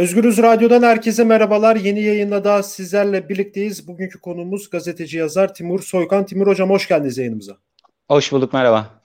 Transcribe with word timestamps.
Özgürüz 0.00 0.38
Radyo'dan 0.38 0.82
herkese 0.82 1.24
merhabalar. 1.24 1.76
Yeni 1.76 2.02
yayında 2.02 2.44
da 2.44 2.62
sizlerle 2.62 3.28
birlikteyiz. 3.28 3.88
Bugünkü 3.88 4.20
konuğumuz 4.20 4.70
gazeteci 4.70 5.18
yazar 5.18 5.54
Timur 5.54 5.82
Soykan. 5.82 6.26
Timur 6.26 6.46
Hocam 6.46 6.70
hoş 6.70 6.88
geldiniz 6.88 7.18
yayınımıza. 7.18 7.56
Hoş 8.08 8.32
bulduk 8.32 8.52
merhaba. 8.52 9.02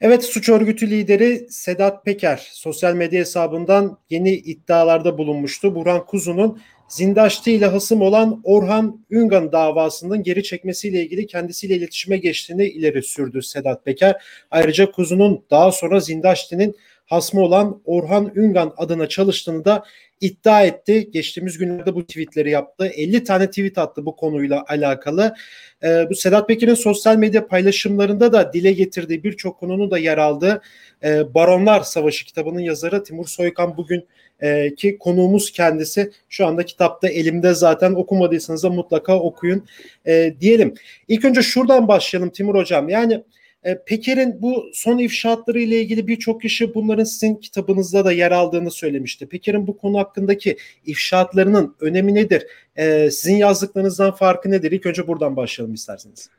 Evet 0.00 0.24
suç 0.24 0.48
örgütü 0.48 0.90
lideri 0.90 1.46
Sedat 1.50 2.04
Peker 2.04 2.48
sosyal 2.52 2.94
medya 2.94 3.20
hesabından 3.20 3.98
yeni 4.10 4.30
iddialarda 4.30 5.18
bulunmuştu. 5.18 5.74
Burhan 5.74 6.06
Kuzu'nun 6.06 6.60
Zindaşti 6.88 7.52
ile 7.52 7.66
hasım 7.66 8.02
olan 8.02 8.40
Orhan 8.44 9.04
Üngan 9.10 9.52
davasının 9.52 10.22
geri 10.22 10.42
çekmesiyle 10.42 11.02
ilgili 11.02 11.26
kendisiyle 11.26 11.76
iletişime 11.76 12.16
geçtiğini 12.16 12.66
ileri 12.66 13.02
sürdü 13.02 13.42
Sedat 13.42 13.84
Peker. 13.84 14.22
Ayrıca 14.50 14.90
Kuzu'nun 14.90 15.44
daha 15.50 15.72
sonra 15.72 16.00
Zindaşti'nin 16.00 16.76
hasmı 17.12 17.40
olan 17.40 17.82
Orhan 17.84 18.32
Üngan 18.34 18.72
adına 18.76 19.08
çalıştığını 19.08 19.64
da 19.64 19.84
iddia 20.20 20.62
etti. 20.62 21.10
Geçtiğimiz 21.10 21.58
günlerde 21.58 21.94
bu 21.94 22.06
tweetleri 22.06 22.50
yaptı. 22.50 22.86
50 22.86 23.24
tane 23.24 23.46
tweet 23.46 23.78
attı 23.78 24.06
bu 24.06 24.16
konuyla 24.16 24.64
alakalı. 24.68 25.34
Ee, 25.82 26.06
bu 26.10 26.14
Sedat 26.14 26.48
Peker'in 26.48 26.74
sosyal 26.74 27.16
medya 27.16 27.46
paylaşımlarında 27.46 28.32
da 28.32 28.52
dile 28.52 28.72
getirdiği 28.72 29.24
birçok 29.24 29.60
konunun 29.60 29.90
da 29.90 29.98
yer 29.98 30.18
aldığı 30.18 30.62
e, 31.04 31.34
Baronlar 31.34 31.80
Savaşı 31.80 32.24
kitabının 32.24 32.60
yazarı 32.60 33.04
Timur 33.04 33.26
Soykan 33.26 33.76
bugün 33.76 34.06
e, 34.40 34.74
ki 34.74 34.98
konuğumuz 34.98 35.52
kendisi 35.52 36.10
şu 36.28 36.46
anda 36.46 36.64
kitapta 36.64 37.08
elimde 37.08 37.54
zaten 37.54 37.92
okumadıysanız 37.92 38.62
da 38.62 38.70
mutlaka 38.70 39.18
okuyun 39.18 39.66
e, 40.06 40.34
diyelim. 40.40 40.74
İlk 41.08 41.24
önce 41.24 41.42
şuradan 41.42 41.88
başlayalım 41.88 42.30
Timur 42.30 42.54
Hocam. 42.54 42.88
Yani 42.88 43.22
e, 43.64 43.84
Peker'in 43.84 44.42
bu 44.42 44.70
son 44.74 44.98
ifşaatları 44.98 45.60
ile 45.60 45.80
ilgili 45.80 46.08
birçok 46.08 46.42
kişi 46.42 46.74
bunların 46.74 47.04
sizin 47.04 47.34
kitabınızda 47.34 48.04
da 48.04 48.12
yer 48.12 48.32
aldığını 48.32 48.70
söylemişti. 48.70 49.26
Peker'in 49.26 49.66
bu 49.66 49.76
konu 49.76 49.98
hakkındaki 49.98 50.56
ifşaatlarının 50.86 51.76
önemi 51.80 52.14
nedir? 52.14 52.46
E, 52.76 53.10
sizin 53.10 53.36
yazdıklarınızdan 53.36 54.14
farkı 54.14 54.50
nedir? 54.50 54.72
İlk 54.72 54.86
önce 54.86 55.06
buradan 55.06 55.36
başlayalım 55.36 55.74
isterseniz. 55.74 56.30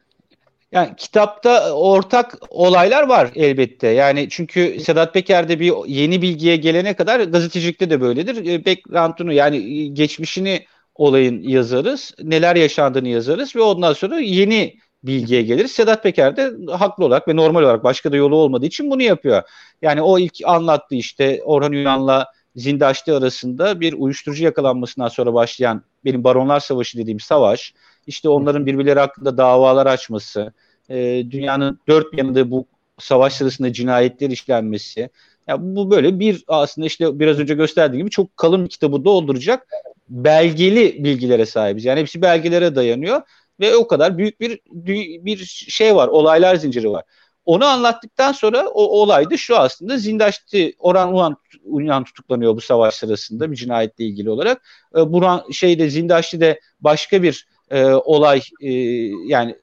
Yani 0.72 0.89
kitapta 0.97 1.73
ortak 1.73 2.38
olaylar 2.50 3.08
var 3.08 3.31
elbette. 3.36 3.88
Yani 3.88 4.28
çünkü 4.30 4.80
Sedat 4.80 5.14
Peker'de 5.14 5.59
bir 5.59 5.73
yeni 5.88 6.22
bilgiye 6.22 6.56
gelene 6.56 6.94
kadar 6.94 7.19
gazetecilikte 7.19 7.90
de 7.90 8.02
böyledir. 8.02 8.45
E, 8.45 8.66
background'unu 8.66 9.34
yani 9.34 9.94
geçmişini 9.94 10.66
olayın 10.95 11.42
yazarız. 11.42 12.14
Neler 12.23 12.56
yaşandığını 12.56 13.08
yazarız 13.08 13.56
ve 13.56 13.62
ondan 13.62 13.94
sonra 13.94 14.19
yeni 14.19 14.75
bilgiye 15.04 15.42
geliriz. 15.42 15.72
Sedat 15.72 16.04
Peker 16.04 16.38
de 16.38 16.52
haklı 16.72 17.06
olarak 17.06 17.28
ve 17.28 17.36
normal 17.36 17.64
olarak 17.64 17.84
başka 17.84 18.12
da 18.12 18.16
yolu 18.16 18.36
olmadığı 18.36 18.66
için 18.66 18.92
bunu 18.92 19.02
yapıyor. 19.02 19.42
Yani 19.82 20.02
o 20.02 20.20
ilk 20.20 20.34
anlattığı 20.46 20.96
işte 20.96 21.42
Orhan 21.44 21.72
Yunan'la 21.72 22.28
Zindaşti 22.56 23.14
arasında 23.14 23.80
bir 23.80 23.94
uyuşturucu 23.94 24.44
yakalanmasından 24.44 25.08
sonra 25.08 25.34
başlayan 25.34 25.84
benim 26.06 26.24
Baronlar 26.24 26.59
Savaşı 26.59 26.98
dediğim 26.98 27.20
savaş, 27.20 27.74
işte 28.08 28.30
onların 28.30 28.66
birbirleri 28.66 29.00
hakkında 29.00 29.38
davalar 29.38 29.86
açması, 29.86 30.54
e, 30.90 31.24
dünyanın 31.31 31.80
dört 31.88 32.18
yanında 32.18 32.52
bu 32.52 32.66
savaş 33.00 33.34
sırasında 33.34 33.74
cinayetler 33.74 34.30
işlenmesi, 34.30 35.09
ya 35.48 35.58
bu 35.59 35.92
böyle 35.92 36.20
bir 36.20 36.44
aslında 36.48 36.88
işte 36.88 37.20
biraz 37.20 37.40
önce 37.40 37.54
gösterdiğim 37.54 38.00
gibi 38.00 38.09
çok 38.09 38.38
kalın 38.38 38.64
bir 38.64 38.70
kitabı 38.70 39.06
dolduracak 39.06 39.68
belgeli 40.09 41.04
bilgilere 41.04 41.46
sahibiz. 41.46 41.86
Yani 41.86 42.00
hepsi 42.00 42.22
belgelere 42.22 42.76
dayanıyor 42.76 43.22
ve 43.59 43.76
o 43.76 43.88
kadar 43.88 44.18
büyük 44.18 44.40
bir 44.40 44.59
bir 45.26 45.38
şey 45.70 45.96
var, 45.96 46.08
olaylar 46.08 46.56
zinciri 46.56 46.90
var. 46.92 47.04
Onu 47.46 47.66
anlattıktan 47.66 48.32
sonra 48.32 48.68
o 48.68 48.84
olaydı 48.84 49.38
şu 49.38 49.58
aslında 49.58 49.98
Zindaşti 49.98 50.76
Orhan 50.80 51.14
Uyan, 51.14 51.38
Uyan 51.64 52.04
tutuklanıyor 52.04 52.56
bu 52.56 52.62
savaş 52.62 52.94
sırasında 52.94 53.52
bir 53.52 53.56
cinayetle 53.56 54.06
ilgili 54.06 54.30
olarak. 54.30 54.62
E, 54.98 55.14
Burhan 55.14 55.52
şeyde 55.52 55.90
Zindaşti 55.90 56.42
de 56.42 56.59
başka 56.80 57.24
bir 57.24 57.48
e, 57.70 57.86
olay 57.86 58.42
e, 58.62 58.72
yani 59.28 59.56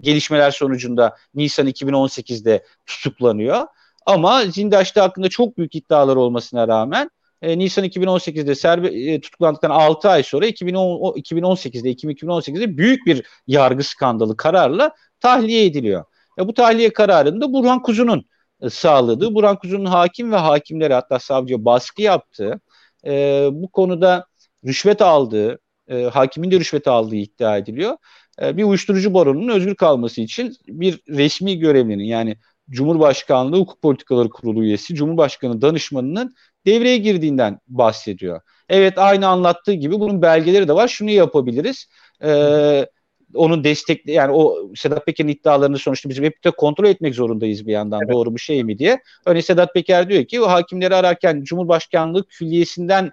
gelişmeler 0.00 0.50
sonucunda 0.50 1.16
Nisan 1.34 1.66
2018'de 1.66 2.64
tutuklanıyor. 2.86 3.66
Ama 4.06 4.44
Zindaşti 4.44 5.00
hakkında 5.00 5.28
çok 5.28 5.58
büyük 5.58 5.74
iddialar 5.74 6.16
olmasına 6.16 6.68
rağmen 6.68 7.10
e, 7.42 7.58
Nisan 7.58 7.84
2018'de 7.84 8.54
serbe, 8.54 8.88
e, 8.88 9.20
tutuklandıktan 9.20 9.70
6 9.70 10.08
ay 10.08 10.22
sonra 10.22 10.46
2010, 10.46 11.16
2018'de 11.16 11.90
2018'de 11.90 12.76
büyük 12.78 13.06
bir 13.06 13.26
yargı 13.46 13.84
skandalı 13.84 14.36
kararla 14.36 14.90
tahliye 15.20 15.64
ediliyor. 15.64 16.04
E, 16.38 16.48
bu 16.48 16.54
tahliye 16.54 16.92
kararında 16.92 17.52
Burhan 17.52 17.82
Kuzu'nun 17.82 18.24
e, 18.60 18.70
sağladığı, 18.70 19.34
Burhan 19.34 19.58
Kuzu'nun 19.58 19.84
hakim 19.84 20.32
ve 20.32 20.36
hakimlere 20.36 20.94
hatta 20.94 21.18
savcıya 21.18 21.64
baskı 21.64 22.02
yaptığı, 22.02 22.60
e, 23.06 23.48
bu 23.52 23.68
konuda 23.68 24.26
rüşvet 24.66 25.02
aldığı, 25.02 25.58
e, 25.88 26.02
hakimin 26.02 26.50
de 26.50 26.60
rüşvet 26.60 26.88
aldığı 26.88 27.16
iddia 27.16 27.56
ediliyor. 27.58 27.96
E, 28.42 28.56
bir 28.56 28.64
uyuşturucu 28.64 29.14
baronunun 29.14 29.48
özgür 29.48 29.74
kalması 29.74 30.20
için 30.20 30.56
bir 30.66 31.00
resmi 31.08 31.58
görevlinin 31.58 32.04
yani 32.04 32.36
Cumhurbaşkanlığı 32.70 33.56
Hukuk 33.56 33.82
Politikaları 33.82 34.28
Kurulu 34.28 34.64
üyesi, 34.64 34.94
Cumhurbaşkanı 34.94 35.62
danışmanının 35.62 36.34
devreye 36.68 36.96
girdiğinden 36.96 37.60
bahsediyor. 37.68 38.40
Evet 38.68 38.98
aynı 38.98 39.28
anlattığı 39.28 39.72
gibi 39.72 40.00
bunun 40.00 40.22
belgeleri 40.22 40.68
de 40.68 40.72
var. 40.72 40.88
Şunu 40.88 41.10
yapabiliriz. 41.10 41.86
Ee, 42.24 42.86
onun 43.34 43.64
destekli 43.64 44.12
yani 44.12 44.32
o 44.32 44.70
Sedat 44.76 45.06
Peker'in 45.06 45.28
iddialarını 45.28 45.78
sonuçta 45.78 46.08
bizim 46.08 46.24
hep 46.24 46.44
de 46.44 46.50
kontrol 46.50 46.84
etmek 46.84 47.14
zorundayız 47.14 47.66
bir 47.66 47.72
yandan 47.72 48.00
evet. 48.04 48.14
doğru 48.14 48.34
bir 48.34 48.40
şey 48.40 48.64
mi 48.64 48.78
diye. 48.78 49.02
Örneğin 49.26 49.44
Sedat 49.44 49.74
Peker 49.74 50.08
diyor 50.08 50.24
ki 50.24 50.40
o 50.40 50.48
hakimleri 50.48 50.94
ararken 50.94 51.42
Cumhurbaşkanlığı 51.42 52.26
külliyesinden 52.26 53.10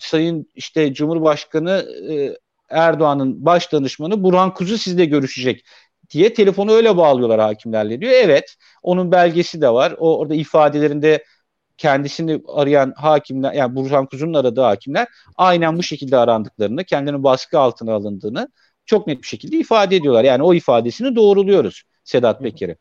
Sayın 0.00 0.46
işte 0.54 0.94
Cumhurbaşkanı 0.94 1.86
e, 2.10 2.36
Erdoğan'ın 2.68 3.44
baş 3.44 3.72
danışmanı 3.72 4.22
Burhan 4.22 4.54
Kuzu 4.54 4.78
sizle 4.78 5.04
görüşecek 5.04 5.64
diye 6.10 6.34
telefonu 6.34 6.72
öyle 6.72 6.96
bağlıyorlar 6.96 7.40
hakimlerle 7.40 8.00
diyor. 8.00 8.12
Evet 8.14 8.56
onun 8.82 9.12
belgesi 9.12 9.60
de 9.60 9.68
var. 9.68 9.94
O 9.98 10.18
orada 10.18 10.34
ifadelerinde 10.34 11.24
kendisini 11.76 12.42
arayan 12.48 12.92
hakimler 12.96 13.52
yani 13.52 13.76
Burhan 13.76 14.06
Kuzu'nun 14.06 14.34
aradığı 14.34 14.60
hakimler 14.60 15.08
aynen 15.36 15.78
bu 15.78 15.82
şekilde 15.82 16.16
arandıklarını, 16.16 16.84
kendilerinin 16.84 17.24
baskı 17.24 17.58
altına 17.58 17.92
alındığını 17.94 18.48
çok 18.86 19.06
net 19.06 19.22
bir 19.22 19.26
şekilde 19.26 19.56
ifade 19.56 19.96
ediyorlar. 19.96 20.24
Yani 20.24 20.42
o 20.42 20.54
ifadesini 20.54 21.16
doğruluyoruz 21.16 21.82
Sedat 22.04 22.40
Peker'i. 22.42 22.76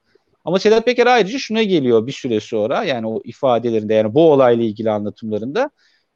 Ama 0.45 0.59
Sedat 0.59 0.85
Peker 0.85 1.07
ayrıca 1.07 1.39
şuna 1.39 1.63
geliyor 1.63 2.07
bir 2.07 2.11
süre 2.11 2.39
sonra 2.39 2.83
yani 2.83 3.07
o 3.07 3.21
ifadelerinde 3.23 3.93
yani 3.93 4.13
bu 4.13 4.31
olayla 4.31 4.63
ilgili 4.63 4.91
anlatımlarında 4.91 5.69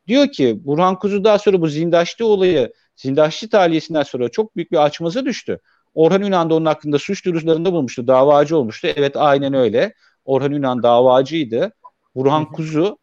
diyor 0.08 0.32
ki 0.32 0.60
Burhan 0.66 1.00
Kuzu 1.00 1.24
daha 1.24 1.40
sonra 1.40 1.62
bu 1.62 1.68
Zindaşlı 1.68 2.26
olayı 2.26 2.74
Zindaşlı 2.96 3.50
taliyesinden 3.50 4.04
sonra 4.04 4.30
çok 4.30 4.56
büyük 4.56 4.72
bir 4.72 4.86
açmaza 4.86 5.26
düştü. 5.26 5.60
Orhan 5.94 6.22
Ünal 6.22 6.50
da 6.50 6.56
onun 6.56 6.66
hakkında 6.66 7.00
suç 7.00 7.26
duyurularında 7.26 7.74
bulmuştu. 7.74 8.08
Davacı 8.08 8.58
olmuştu. 8.58 8.88
Evet 8.96 9.16
aynen 9.16 9.54
öyle. 9.54 9.94
Orhan 10.26 10.52
Ünal 10.52 10.84
davacıydı. 10.84 11.72
Burhan 12.18 12.52
Kuzu 12.52 12.98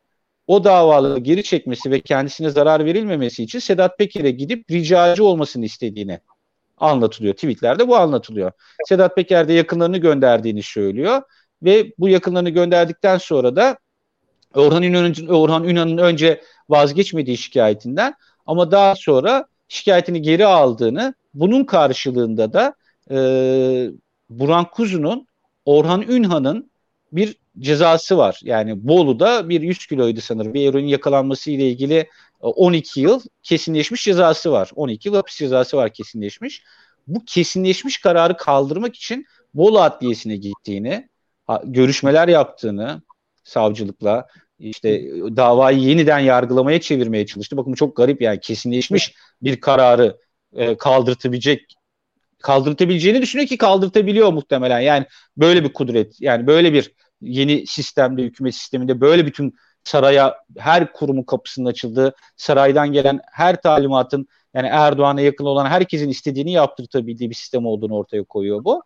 o 0.46 0.64
davaları 0.64 1.18
geri 1.18 1.42
çekmesi 1.42 1.90
ve 1.90 2.00
kendisine 2.00 2.50
zarar 2.50 2.84
verilmemesi 2.84 3.42
için 3.42 3.58
Sedat 3.58 3.98
Peker'e 3.98 4.30
gidip 4.30 4.70
ricacı 4.70 5.24
olmasını 5.24 5.64
istediğini 5.64 6.20
anlatılıyor. 6.78 7.34
Tweetlerde 7.34 7.88
bu 7.88 7.96
anlatılıyor. 7.96 8.52
Sedat 8.88 9.16
Peker 9.16 9.48
de 9.48 9.52
yakınlarını 9.52 9.98
gönderdiğini 9.98 10.62
söylüyor 10.62 11.22
ve 11.62 11.92
bu 11.98 12.08
yakınlarını 12.08 12.50
gönderdikten 12.50 13.18
sonra 13.18 13.56
da 13.56 13.78
Orhan 14.54 14.82
Ünal'ın 14.82 15.26
Orhan 15.26 15.64
Ünal'ın 15.64 15.98
önce 15.98 16.42
vazgeçmediği 16.68 17.36
şikayetinden 17.36 18.14
ama 18.46 18.70
daha 18.70 18.94
sonra 18.96 19.46
şikayetini 19.68 20.22
geri 20.22 20.46
aldığını 20.46 21.14
bunun 21.34 21.64
karşılığında 21.64 22.52
da 22.52 22.74
e, 23.10 23.16
Burhan 24.30 24.70
Kuzu'nun 24.70 25.26
Orhan 25.64 26.02
Ünhan'ın 26.02 26.70
bir 27.12 27.43
cezası 27.58 28.18
var. 28.18 28.40
Yani 28.42 28.88
Bolu'da 28.88 29.48
bir 29.48 29.60
100 29.60 29.86
kiloydu 29.86 30.20
sanırım. 30.20 30.54
Bir 30.54 30.68
eroin 30.68 30.86
yakalanması 30.86 31.50
ile 31.50 31.68
ilgili 31.68 32.08
12 32.40 33.00
e, 33.00 33.02
yıl 33.02 33.20
kesinleşmiş 33.42 34.04
cezası 34.04 34.52
var. 34.52 34.70
12 34.74 35.08
yıl 35.08 35.14
hapis 35.14 35.36
cezası 35.36 35.76
var 35.76 35.92
kesinleşmiş. 35.92 36.62
Bu 37.06 37.24
kesinleşmiş 37.24 37.98
kararı 37.98 38.36
kaldırmak 38.36 38.96
için 38.96 39.26
Bolu 39.54 39.80
Adliyesi'ne 39.80 40.36
gittiğini, 40.36 41.08
görüşmeler 41.64 42.28
yaptığını 42.28 43.02
savcılıkla 43.44 44.26
işte 44.58 45.02
davayı 45.36 45.78
yeniden 45.78 46.18
yargılamaya 46.18 46.80
çevirmeye 46.80 47.26
çalıştı. 47.26 47.56
Bakın 47.56 47.72
çok 47.72 47.96
garip 47.96 48.22
yani 48.22 48.40
kesinleşmiş 48.40 49.14
bir 49.42 49.60
kararı 49.60 50.18
e, 50.56 50.76
kaldırtabilecek 50.76 51.74
kaldırtabileceğini 52.42 53.22
düşünüyor 53.22 53.48
ki 53.48 53.58
kaldırtabiliyor 53.58 54.32
muhtemelen. 54.32 54.80
Yani 54.80 55.06
böyle 55.36 55.64
bir 55.64 55.72
kudret 55.72 56.20
yani 56.20 56.46
böyle 56.46 56.72
bir 56.72 56.94
yeni 57.24 57.66
sistemde 57.66 58.22
hükümet 58.22 58.54
sisteminde 58.54 59.00
böyle 59.00 59.26
bütün 59.26 59.54
saraya 59.84 60.36
her 60.58 60.92
kurumun 60.92 61.22
kapısının 61.22 61.66
açıldığı 61.66 62.14
saraydan 62.36 62.92
gelen 62.92 63.20
her 63.32 63.62
talimatın 63.62 64.28
yani 64.54 64.68
Erdoğan'a 64.68 65.20
yakın 65.20 65.44
olan 65.44 65.66
herkesin 65.66 66.08
istediğini 66.08 66.52
yaptırtabildiği 66.52 67.30
bir 67.30 67.34
sistem 67.34 67.66
olduğunu 67.66 67.94
ortaya 67.94 68.24
koyuyor 68.24 68.64
bu. 68.64 68.82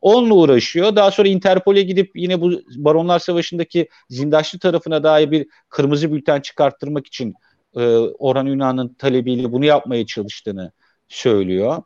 Onunla 0.00 0.34
uğraşıyor. 0.34 0.96
Daha 0.96 1.10
sonra 1.10 1.28
Interpol'e 1.28 1.82
gidip 1.82 2.10
yine 2.14 2.40
bu 2.40 2.52
Baronlar 2.76 3.18
Savaşı'ndaki 3.18 3.88
Zindaşlı 4.10 4.58
tarafına 4.58 5.02
dair 5.02 5.30
bir 5.30 5.46
kırmızı 5.68 6.12
bülten 6.12 6.40
çıkarttırmak 6.40 7.06
için 7.06 7.34
e, 7.76 7.80
Orhan 7.98 8.46
Ünal'ın 8.46 8.94
talebiyle 8.94 9.52
bunu 9.52 9.64
yapmaya 9.64 10.06
çalıştığını 10.06 10.72
söylüyor. 11.08 11.82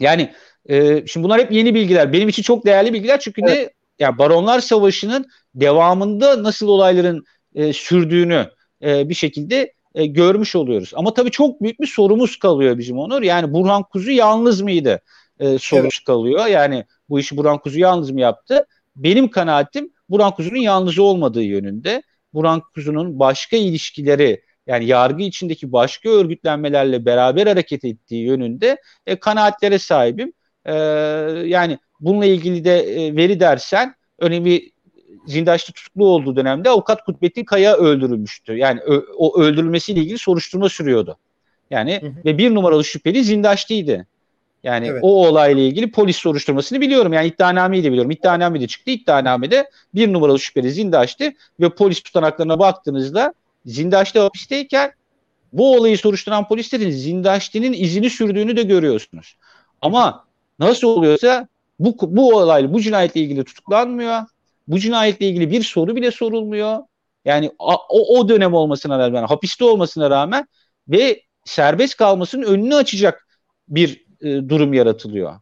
Yani 0.00 0.32
e, 0.68 1.06
şimdi 1.06 1.24
bunlar 1.24 1.40
hep 1.40 1.52
yeni 1.52 1.74
bilgiler. 1.74 2.12
Benim 2.12 2.28
için 2.28 2.42
çok 2.42 2.66
değerli 2.66 2.92
bilgiler 2.92 3.20
çünkü 3.20 3.42
evet. 3.44 3.72
Yani 3.98 4.18
Baronlar 4.18 4.60
Savaşı'nın 4.60 5.26
devamında 5.54 6.42
nasıl 6.42 6.68
olayların 6.68 7.24
e, 7.54 7.72
sürdüğünü 7.72 8.50
e, 8.82 9.08
bir 9.08 9.14
şekilde 9.14 9.72
e, 9.94 10.06
görmüş 10.06 10.56
oluyoruz. 10.56 10.92
Ama 10.94 11.14
tabii 11.14 11.30
çok 11.30 11.62
büyük 11.62 11.80
bir 11.80 11.86
sorumuz 11.86 12.38
kalıyor 12.38 12.78
bizim 12.78 12.98
Onur. 12.98 13.22
Yani 13.22 13.52
Burhan 13.52 13.82
Kuzu 13.82 14.10
yalnız 14.10 14.60
mıydı? 14.60 15.00
E, 15.40 15.44
sorusu 15.58 15.80
evet. 15.80 16.04
kalıyor. 16.06 16.46
Yani 16.46 16.84
bu 17.08 17.20
işi 17.20 17.36
Burhan 17.36 17.58
Kuzu 17.58 17.78
yalnız 17.78 18.10
mı 18.10 18.20
yaptı? 18.20 18.66
Benim 18.96 19.30
kanaatim 19.30 19.90
Burhan 20.08 20.34
Kuzu'nun 20.34 20.60
yalnız 20.60 20.98
olmadığı 20.98 21.42
yönünde. 21.42 22.02
Burhan 22.34 22.62
Kuzu'nun 22.74 23.18
başka 23.18 23.56
ilişkileri 23.56 24.42
yani 24.66 24.86
yargı 24.86 25.22
içindeki 25.22 25.72
başka 25.72 26.08
örgütlenmelerle 26.08 27.06
beraber 27.06 27.46
hareket 27.46 27.84
ettiği 27.84 28.24
yönünde 28.24 28.80
e, 29.06 29.16
kanaatlere 29.16 29.78
sahibim. 29.78 30.32
E, 30.64 30.74
yani 31.44 31.78
bununla 32.00 32.26
ilgili 32.26 32.64
de 32.64 32.80
e, 32.80 33.16
veri 33.16 33.40
dersen 33.40 33.94
önemli 34.18 34.72
Zindaş'ta 35.26 35.72
tutuklu 35.72 36.06
olduğu 36.06 36.36
dönemde 36.36 36.70
avukat 36.70 37.04
Kutbettin 37.04 37.44
Kaya 37.44 37.76
öldürülmüştü. 37.76 38.56
Yani 38.56 38.80
ö, 38.80 39.00
o 39.16 39.40
öldürülmesiyle 39.40 40.00
ilgili 40.00 40.18
soruşturma 40.18 40.68
sürüyordu. 40.68 41.16
Yani 41.70 42.00
hı 42.02 42.06
hı. 42.06 42.12
ve 42.24 42.38
bir 42.38 42.54
numaralı 42.54 42.84
şüpheli 42.84 43.24
Zindaş'tıydı. 43.24 44.06
Yani 44.64 44.86
evet. 44.86 45.00
o 45.02 45.26
olayla 45.28 45.62
ilgili 45.62 45.90
polis 45.90 46.16
soruşturmasını 46.16 46.80
biliyorum. 46.80 47.12
Yani 47.12 47.26
iddianameyi 47.26 47.84
de 47.84 47.88
biliyorum. 47.88 48.10
İddianame 48.10 48.60
de 48.60 48.66
çıktı. 48.66 48.90
İddianamede 48.90 49.70
bir 49.94 50.12
numaralı 50.12 50.38
şüpheli 50.38 50.70
Zindaş'tı 50.70 51.32
ve 51.60 51.68
polis 51.70 52.02
tutanaklarına 52.02 52.58
baktığınızda 52.58 53.34
Zindaş'ta 53.66 54.24
hapisteyken 54.24 54.92
bu 55.52 55.76
olayı 55.76 55.98
soruşturan 55.98 56.48
polislerin 56.48 56.90
Zindaşti'nin 56.90 57.72
izini 57.72 58.10
sürdüğünü 58.10 58.56
de 58.56 58.62
görüyorsunuz. 58.62 59.36
Ama 59.82 60.24
nasıl 60.58 60.88
oluyorsa 60.88 61.48
bu, 61.78 61.96
bu 62.00 62.36
olayla, 62.36 62.72
bu 62.72 62.80
cinayetle 62.80 63.20
ilgili 63.20 63.44
tutuklanmıyor. 63.44 64.22
Bu 64.68 64.78
cinayetle 64.78 65.28
ilgili 65.28 65.50
bir 65.50 65.62
soru 65.62 65.96
bile 65.96 66.10
sorulmuyor. 66.10 66.78
Yani 67.24 67.50
o, 67.58 68.18
o 68.18 68.28
dönem 68.28 68.54
olmasına 68.54 68.98
rağmen, 68.98 69.24
hapiste 69.24 69.64
olmasına 69.64 70.10
rağmen 70.10 70.46
ve 70.88 71.22
serbest 71.44 71.96
kalmasının 71.96 72.42
önünü 72.42 72.74
açacak 72.74 73.26
bir 73.68 74.04
e, 74.20 74.48
durum 74.48 74.72
yaratılıyor. 74.74 75.40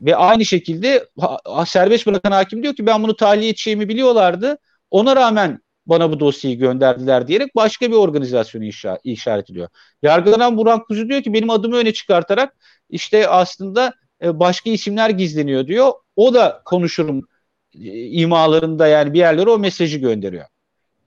Ve 0.00 0.16
aynı 0.16 0.44
şekilde 0.44 1.08
ha, 1.20 1.66
serbest 1.66 2.06
bırakan 2.06 2.32
hakim 2.32 2.62
diyor 2.62 2.74
ki 2.74 2.86
ben 2.86 3.02
bunu 3.02 3.16
tahliye 3.16 3.50
edeceğimi 3.50 3.88
biliyorlardı. 3.88 4.58
Ona 4.90 5.16
rağmen 5.16 5.60
bana 5.86 6.12
bu 6.12 6.20
dosyayı 6.20 6.58
gönderdiler 6.58 7.28
diyerek 7.28 7.56
başka 7.56 7.90
bir 7.90 7.96
organizasyonu 7.96 8.64
işa- 8.64 8.98
işaret 9.04 9.50
ediyor. 9.50 9.68
Yargılanan 10.02 10.56
Burhan 10.56 10.84
Kuzu 10.84 11.08
diyor 11.08 11.22
ki 11.22 11.32
benim 11.32 11.50
adımı 11.50 11.76
öne 11.76 11.92
çıkartarak 11.92 12.56
işte 12.90 13.28
aslında 13.28 13.92
e, 14.22 14.40
başka 14.40 14.70
isimler 14.70 15.10
gizleniyor 15.10 15.66
diyor. 15.66 15.92
O 16.16 16.34
da 16.34 16.62
konuşurum 16.64 17.28
e, 17.74 18.06
imalarında 18.06 18.86
yani 18.86 19.12
bir 19.12 19.18
yerlere 19.18 19.50
o 19.50 19.58
mesajı 19.58 19.98
gönderiyor. 19.98 20.44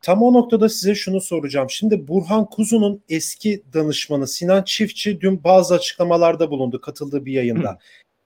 Tam 0.02 0.24
o 0.24 0.34
noktada 0.34 0.70
size 0.70 0.96
şunu 0.96 1.22
soracağım. 1.22 1.70
Şimdi 1.70 2.08
Burhan 2.08 2.46
Kuzu'nun 2.46 3.02
eski 3.10 3.64
danışmanı 3.74 4.28
Sinan 4.28 4.64
Çiftçi 4.64 5.22
dün 5.22 5.44
bazı 5.44 5.76
açıklamalarda 5.76 6.52
bulundu 6.52 6.82
katıldığı 6.82 7.26
bir 7.26 7.34
yayında. 7.34 7.70
Hı. 7.70 7.78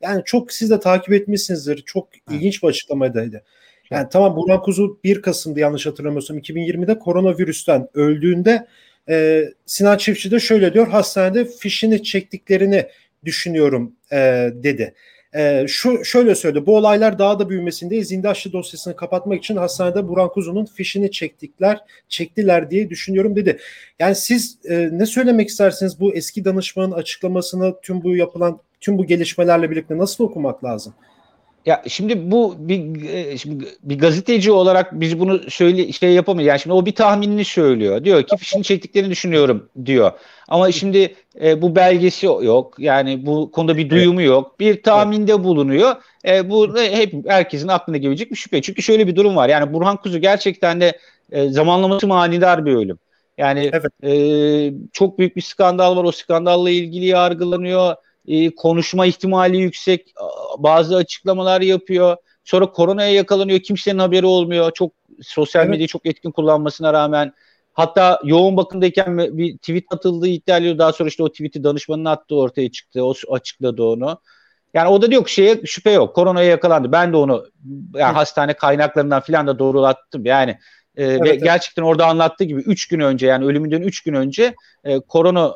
Yani 0.02 0.22
çok 0.26 0.52
siz 0.52 0.70
de 0.70 0.80
takip 0.80 1.14
etmişsinizdir. 1.14 1.84
Çok 1.86 2.08
Hı. 2.30 2.36
ilginç 2.36 2.64
bir 2.64 2.68
açıklamaydı. 2.68 3.44
Yani 3.92 4.08
tamam 4.12 4.36
Burhan 4.36 4.62
Kuzu 4.62 5.00
1 5.04 5.22
Kasım'da 5.22 5.60
yanlış 5.60 5.86
hatırlamıyorsam 5.86 6.38
2020'de 6.38 7.00
koronavirüsten 7.00 7.88
öldüğünde 7.94 8.68
e, 9.10 9.44
Sinan 9.66 9.98
Çiftçi 9.98 10.32
de 10.32 10.40
şöyle 10.40 10.74
diyor 10.74 10.88
hastanede 10.88 11.46
fişini 11.46 12.04
çektiklerini 12.04 12.88
düşünüyorum 13.26 13.96
e, 14.12 14.18
dedi. 14.54 14.94
E, 15.36 15.66
şu 15.68 16.06
şöyle 16.06 16.36
söyledi. 16.36 16.66
Bu 16.66 16.78
olaylar 16.78 17.20
daha 17.20 17.40
da 17.40 17.50
büyümesinde 17.50 18.04
Zindaşlı 18.04 18.54
dosyasını 18.54 18.96
kapatmak 18.96 19.40
için 19.40 19.56
hastanede 19.56 20.08
Burhan 20.08 20.30
Kuzu'nun 20.30 20.66
fişini 20.66 21.12
çektikler, 21.12 21.80
çektiler 22.10 22.72
diye 22.72 22.90
düşünüyorum 22.90 23.36
dedi. 23.36 23.60
Yani 24.00 24.16
siz 24.16 24.58
e, 24.70 24.90
ne 24.92 25.06
söylemek 25.06 25.50
istersiniz 25.50 26.00
bu 26.00 26.14
eski 26.14 26.46
danışmanın 26.46 26.92
açıklamasını 26.92 27.76
tüm 27.82 28.04
bu 28.04 28.16
yapılan 28.16 28.60
tüm 28.82 28.98
bu 28.98 29.06
gelişmelerle 29.06 29.72
birlikte 29.72 29.98
nasıl 29.98 30.24
okumak 30.24 30.64
lazım? 30.64 30.94
Ya 31.66 31.84
şimdi 31.88 32.32
bu 32.32 32.56
bir 32.58 33.10
e, 33.10 33.38
şimdi 33.38 33.66
bir 33.84 34.00
gazeteci 34.00 34.52
olarak 34.52 35.00
biz 35.00 35.20
bunu 35.20 35.40
söyle 35.50 35.92
şey 35.92 36.14
yapamayız. 36.14 36.48
Yani 36.48 36.60
şimdi 36.60 36.74
o 36.74 36.86
bir 36.86 36.96
tahminini 36.96 37.46
söylüyor. 37.46 38.04
Diyor 38.04 38.24
ki 38.24 38.38
fişini 38.38 38.64
çektiklerini 38.64 39.10
düşünüyorum 39.10 39.70
diyor. 39.86 40.12
Ama 40.48 40.72
şimdi 40.72 41.16
e, 41.42 41.62
bu 41.62 41.76
belgesi 41.76 42.26
yok. 42.26 42.76
Yani 42.80 43.26
bu 43.26 43.52
konuda 43.52 43.78
bir 43.78 43.90
duyumu 43.90 44.22
yok. 44.22 44.60
Bir 44.60 44.84
tahminde 44.84 45.44
bulunuyor. 45.44 45.96
E, 46.26 46.50
bu 46.50 46.78
hep 46.78 47.14
herkesin 47.28 47.68
aklına 47.68 47.98
gelecek 47.98 48.32
bir 48.32 48.36
şüphe. 48.36 48.62
Çünkü 48.62 48.82
şöyle 48.82 49.08
bir 49.08 49.16
durum 49.16 49.36
var. 49.36 49.50
Yani 49.50 49.74
Burhan 49.74 49.98
Kuzu 49.98 50.20
gerçekten 50.20 50.82
de 50.82 50.98
e, 51.32 51.50
zamanlaması 51.50 52.08
manidar 52.08 52.66
bir 52.66 52.74
ölüm. 52.74 53.00
Yani 53.38 53.72
evet. 53.74 53.92
e, 54.04 54.74
çok 54.94 55.20
büyük 55.20 55.36
bir 55.36 55.42
skandal 55.42 55.98
var. 55.98 56.04
O 56.04 56.12
skandalla 56.12 56.70
ilgili 56.70 57.06
yargılanıyor 57.06 57.96
e, 58.28 58.56
konuşma 58.56 59.06
ihtimali 59.06 59.58
yüksek. 59.58 60.14
Bazı 60.58 60.96
açıklamalar 60.96 61.62
yapıyor. 61.62 62.18
Sonra 62.44 62.72
koronaya 62.72 63.14
yakalanıyor. 63.14 63.60
Kimsenin 63.60 64.00
haberi 64.00 64.26
olmuyor. 64.26 64.72
Çok 64.72 64.94
sosyal 65.22 65.62
evet. 65.62 65.72
medyayı 65.72 65.88
çok 65.88 66.06
etkin 66.06 66.32
kullanmasına 66.32 66.94
rağmen 66.94 67.34
hatta 67.74 68.20
yoğun 68.24 68.58
bakımdayken 68.58 69.18
bir 69.18 69.58
tweet 69.58 69.86
atıldığı 69.92 70.28
iddia 70.28 70.58
ediliyor. 70.58 70.78
Daha 70.78 70.94
sonra 70.94 71.10
işte 71.10 71.24
o 71.24 71.30
tweet'i 71.30 71.64
danışmanın 71.64 72.06
attığı 72.06 72.36
ortaya 72.36 72.72
çıktı. 72.72 73.06
O 73.06 73.14
açıkladı 73.32 73.84
onu. 73.84 74.20
Yani 74.74 74.90
o 74.90 75.02
da 75.02 75.12
diyor 75.12 75.26
ki 75.26 75.34
şeye 75.34 75.62
şüphe 75.66 75.92
yok. 75.92 76.16
Koronaya 76.16 76.50
yakalandı. 76.50 76.92
Ben 76.92 77.14
de 77.14 77.18
onu 77.18 77.46
yani 77.96 78.14
hastane 78.14 78.54
kaynaklarından 78.54 79.22
filan 79.22 79.48
da 79.48 79.60
doğrulattım. 79.60 80.26
Yani 80.26 80.58
e, 80.96 81.04
evet, 81.04 81.22
ve 81.22 81.30
evet. 81.30 81.44
gerçekten 81.44 81.84
orada 81.84 82.06
anlattığı 82.06 82.44
gibi 82.44 82.62
3 82.62 82.88
gün 82.88 83.00
önce 83.00 83.28
yani 83.28 83.46
ölümünden 83.46 83.82
3 83.82 84.04
gün 84.04 84.14
önce 84.14 84.56
e, 84.84 85.00
korona 85.00 85.56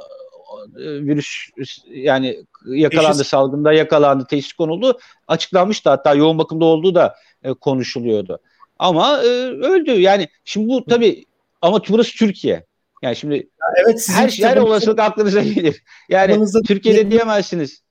virüs 0.76 1.50
yani 1.88 2.46
yakalandı 2.66 3.18
Teşhis. 3.18 3.28
salgında 3.28 3.74
yakalandı 3.74 4.26
teşhis 4.30 4.54
konuldu. 4.54 5.00
Açıklanmıştı 5.28 5.90
hatta 5.90 6.14
yoğun 6.14 6.38
bakımda 6.38 6.66
olduğu 6.66 6.96
da 6.96 7.16
e, 7.44 7.54
konuşuluyordu. 7.54 8.40
Ama 8.80 9.18
e, 9.24 9.28
öldü. 9.48 9.92
Yani 9.92 10.28
şimdi 10.46 10.68
bu 10.68 10.86
tabi 10.86 11.26
ama 11.62 11.82
burası 11.90 12.18
Türkiye. 12.18 12.66
Yani 13.02 13.16
şimdi 13.16 13.50
evet, 13.86 14.08
her 14.12 14.30
şey 14.30 14.46
her 14.46 14.58
olasılık 14.58 15.00
aklınıza 15.00 15.42
gelir. 15.42 15.84
Yani 16.10 16.46
Türkiye'de 16.68 17.12
diyemezsiniz. 17.12 17.82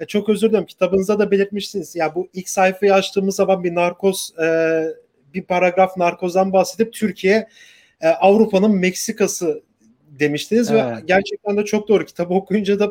E, 0.00 0.06
çok 0.06 0.28
özür 0.28 0.50
dilerim 0.50 0.66
kitabınızda 0.66 1.18
da 1.18 1.30
belirtmişsiniz 1.30 1.96
ya 1.96 2.14
bu 2.14 2.28
ilk 2.32 2.48
sayfayı 2.48 2.94
açtığımız 2.94 3.36
zaman 3.36 3.64
bir 3.64 3.74
narkoz 3.74 4.32
e, 4.42 4.46
bir 5.34 5.42
paragraf 5.42 5.96
narkozdan 5.96 6.52
bahsedip 6.52 6.92
Türkiye 6.92 7.48
e, 8.00 8.08
Avrupa'nın 8.08 8.76
Meksikası 8.76 9.62
demiştiniz 10.20 10.70
evet. 10.70 10.84
ve 10.84 11.02
gerçekten 11.06 11.56
de 11.56 11.64
çok 11.64 11.88
doğru. 11.88 12.04
Kitabı 12.04 12.34
okuyunca 12.34 12.78
da 12.78 12.90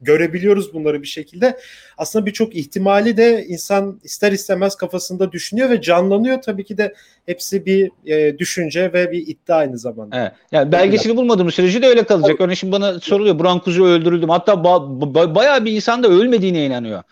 görebiliyoruz 0.00 0.74
bunları 0.74 1.02
bir 1.02 1.06
şekilde. 1.06 1.58
Aslında 1.98 2.26
birçok 2.26 2.56
ihtimali 2.56 3.16
de 3.16 3.44
insan 3.48 4.00
ister 4.04 4.32
istemez 4.32 4.74
kafasında 4.74 5.32
düşünüyor 5.32 5.70
ve 5.70 5.80
canlanıyor. 5.80 6.42
Tabii 6.42 6.64
ki 6.64 6.78
de 6.78 6.94
hepsi 7.26 7.66
bir 7.66 7.90
e, 8.06 8.38
düşünce 8.38 8.92
ve 8.92 9.12
bir 9.12 9.26
iddia 9.26 9.56
aynı 9.56 9.78
zamanda. 9.78 10.20
Evet. 10.20 10.32
Yani 10.52 10.72
belgesini 10.72 11.16
bulmadığımız 11.16 11.54
sürece 11.54 11.82
de 11.82 11.86
öyle 11.86 12.02
kalacak. 12.02 12.40
Örneğin 12.40 12.54
şimdi 12.54 12.72
bana 12.72 13.00
soruluyor 13.00 13.38
Buran 13.38 13.58
Kuzu 13.58 13.84
öldürüldü 13.84 14.26
mü? 14.26 14.32
Hatta 14.32 14.52
ba- 14.52 15.12
ba- 15.12 15.34
bayağı 15.34 15.64
bir 15.64 15.72
insan 15.72 16.02
da 16.02 16.08
ölmediğine 16.08 16.66
inanıyor. 16.66 17.02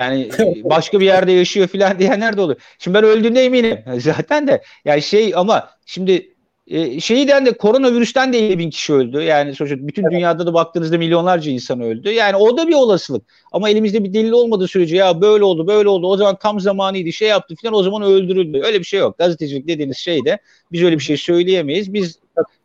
Yani 0.00 0.30
başka 0.64 1.00
bir 1.00 1.04
yerde 1.04 1.32
yaşıyor 1.32 1.66
filan 1.68 1.98
diyenler 1.98 2.36
de 2.36 2.40
oluyor. 2.40 2.60
Şimdi 2.78 2.94
ben 2.94 3.04
öldüğünde 3.04 3.44
eminim 3.44 3.78
zaten 4.00 4.46
de. 4.46 4.62
Yani 4.84 5.02
şey 5.02 5.32
ama 5.36 5.70
şimdi 5.86 6.31
e, 6.66 7.00
şeyden 7.00 7.46
de 7.46 7.56
koronavirüsten 7.56 8.32
de 8.32 8.38
50 8.38 8.58
bin 8.58 8.70
kişi 8.70 8.92
öldü. 8.92 9.20
Yani 9.22 9.54
sonuçta 9.54 9.76
bütün 9.78 10.02
evet. 10.02 10.12
dünyada 10.12 10.46
da 10.46 10.54
baktığınızda 10.54 10.98
milyonlarca 10.98 11.50
insan 11.50 11.80
öldü. 11.80 12.10
Yani 12.10 12.36
o 12.36 12.56
da 12.56 12.68
bir 12.68 12.74
olasılık. 12.74 13.22
Ama 13.52 13.70
elimizde 13.70 14.04
bir 14.04 14.14
delil 14.14 14.30
olmadığı 14.30 14.68
sürece 14.68 14.96
ya 14.96 15.20
böyle 15.20 15.44
oldu 15.44 15.66
böyle 15.66 15.88
oldu 15.88 16.06
o 16.06 16.16
zaman 16.16 16.36
tam 16.36 16.60
zamanıydı 16.60 17.12
şey 17.12 17.28
yaptı 17.28 17.54
falan 17.62 17.74
o 17.74 17.82
zaman 17.82 18.02
öldürüldü. 18.02 18.60
Öyle 18.64 18.78
bir 18.78 18.84
şey 18.84 19.00
yok. 19.00 19.18
Gazetecilik 19.18 19.68
dediğiniz 19.68 19.98
şey 19.98 20.24
de 20.24 20.38
biz 20.72 20.82
öyle 20.82 20.98
bir 20.98 21.02
şey 21.02 21.16
söyleyemeyiz. 21.16 21.94
Biz 21.94 22.18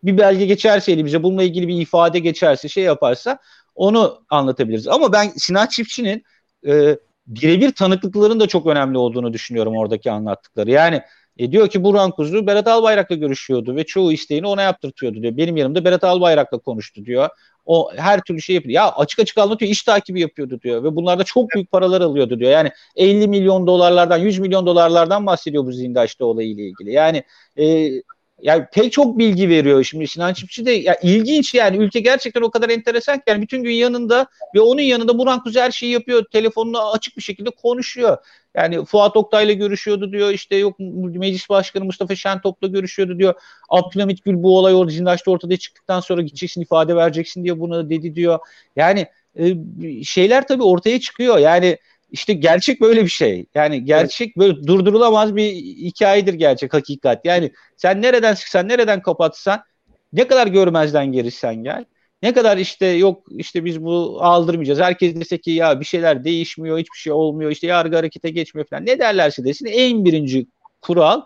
bir 0.04 0.18
belge 0.18 0.46
geçerse 0.46 0.92
elimize 0.92 1.24
bununla 1.24 1.44
ilgili 1.44 1.68
bir 1.68 1.82
ifade 1.82 2.20
geçerse 2.20 2.68
şey 2.70 2.84
yaparsa 2.84 3.38
onu 3.76 4.22
anlatabiliriz. 4.30 4.88
Ama 4.88 5.14
ben 5.14 5.32
Sinan 5.38 5.68
Çiftçi'nin 5.68 6.24
e, 6.68 6.98
birebir 7.28 7.72
tanıklıkların 7.72 8.40
da 8.40 8.48
çok 8.48 8.68
önemli 8.68 8.98
olduğunu 8.98 9.34
düşünüyorum 9.34 9.78
oradaki 9.78 10.12
anlattıkları. 10.12 10.72
Yani 10.72 11.02
e, 11.38 11.52
diyor 11.52 11.70
ki 11.70 11.84
Burhan 11.84 12.12
Kuzu 12.12 12.48
Berat 12.48 12.68
Albayrak'la 12.68 13.16
görüşüyordu 13.16 13.76
ve 13.76 13.84
çoğu 13.84 14.12
isteğini 14.12 14.48
ona 14.48 14.62
yaptırtıyordu 14.62 15.22
diyor. 15.22 15.38
Benim 15.38 15.58
yanımda 15.58 15.86
Berat 15.86 16.04
Albayrak'la 16.04 16.58
konuştu 16.58 17.06
diyor. 17.06 17.30
O 17.66 17.92
her 17.96 18.22
türlü 18.22 18.42
şey 18.42 18.56
yapıyor. 18.56 18.74
Ya 18.74 18.92
açık 18.92 19.20
açık 19.20 19.38
anlatıyor 19.38 19.72
iş 19.72 19.84
takibi 19.84 20.22
yapıyordu 20.22 20.62
diyor 20.62 20.84
ve 20.84 20.96
bunlarda 20.96 21.24
çok 21.24 21.50
büyük 21.50 21.72
paralar 21.72 22.02
alıyordu 22.02 22.40
diyor. 22.40 22.52
Yani 22.52 22.72
50 22.96 23.28
milyon 23.28 23.68
dolarlardan 23.68 24.18
100 24.18 24.40
milyon 24.40 24.66
dolarlardan 24.66 25.26
bahsediyor 25.26 25.66
bu 25.66 25.72
Zindaş'ta 25.72 26.26
olayıyla 26.26 26.64
ilgili. 26.64 26.92
Yani 26.92 27.24
e, 27.60 27.90
yani 28.42 28.66
pek 28.74 28.92
çok 28.92 29.18
bilgi 29.18 29.50
veriyor 29.50 29.84
şimdi 29.84 30.08
Sinan 30.08 30.34
Çiftçi 30.34 30.66
de 30.66 30.72
ya 30.72 30.98
ilginç 31.04 31.54
yani 31.54 31.78
ülke 31.78 32.00
gerçekten 32.00 32.42
o 32.42 32.52
kadar 32.52 32.70
enteresan 32.70 33.18
ki 33.18 33.24
yani 33.28 33.42
bütün 33.42 33.64
gün 33.64 33.72
yanında 33.72 34.28
ve 34.56 34.62
onun 34.62 34.82
yanında 34.82 35.20
Burhan 35.20 35.44
Kuzu 35.44 35.60
her 35.60 35.72
şeyi 35.72 35.92
yapıyor 35.92 36.26
telefonla 36.32 36.92
açık 36.92 37.18
bir 37.18 37.22
şekilde 37.22 37.50
konuşuyor. 37.50 38.18
Yani 38.56 38.86
Fuat 38.86 39.18
Oktay'la 39.18 39.54
görüşüyordu 39.54 40.12
diyor 40.12 40.30
işte 40.30 40.56
yok 40.56 40.80
meclis 40.80 41.50
başkanı 41.50 41.86
Mustafa 41.86 42.16
Şentop'la 42.16 42.68
görüşüyordu 42.68 43.20
diyor. 43.20 43.34
Abdülhamit 43.70 44.24
Gül 44.24 44.44
bu 44.44 44.58
olay 44.58 44.76
orada 44.76 44.92
Zindaş'ta 44.92 45.32
ortada 45.32 45.58
çıktıktan 45.58 46.00
sonra 46.00 46.22
gideceksin 46.22 46.62
ifade 46.62 46.96
vereceksin 46.96 47.44
diye 47.44 47.60
bunu 47.60 47.90
dedi 47.90 48.16
diyor. 48.16 48.40
Yani 48.76 49.08
e, 49.40 49.54
şeyler 50.04 50.48
tabii 50.48 50.64
ortaya 50.64 51.00
çıkıyor 51.00 51.38
yani 51.38 51.78
işte 52.12 52.34
gerçek 52.34 52.82
böyle 52.82 53.04
bir 53.04 53.10
şey. 53.10 53.46
Yani 53.56 53.86
gerçek 53.86 54.38
böyle 54.38 54.68
durdurulamaz 54.68 55.36
bir 55.36 55.54
hikayedir 55.56 56.34
gerçek 56.34 56.74
hakikat. 56.74 57.26
Yani 57.26 57.52
sen 57.78 58.02
nereden 58.02 58.36
çıksan, 58.36 58.68
nereden 58.68 59.02
kapatsan, 59.02 59.64
ne 60.14 60.28
kadar 60.28 60.48
görmezden 60.48 61.12
gelirsen 61.12 61.56
gel. 61.64 61.86
Ne 62.22 62.34
kadar 62.34 62.58
işte 62.58 62.86
yok 62.86 63.28
işte 63.32 63.66
biz 63.66 63.84
bu 63.84 64.18
aldırmayacağız. 64.22 64.80
Herkes 64.80 65.16
dese 65.16 65.38
ki 65.38 65.52
ya 65.52 65.80
bir 65.80 65.86
şeyler 65.86 66.24
değişmiyor, 66.24 66.78
hiçbir 66.78 66.98
şey 66.98 67.14
olmuyor, 67.14 67.52
işte 67.52 67.68
yargı 67.68 67.96
harekete 67.96 68.30
geçmiyor 68.30 68.68
falan. 68.70 68.86
Ne 68.86 69.00
derlerse 69.00 69.44
desin 69.44 69.66
en 69.66 70.06
birinci 70.06 70.48
kural, 70.82 71.22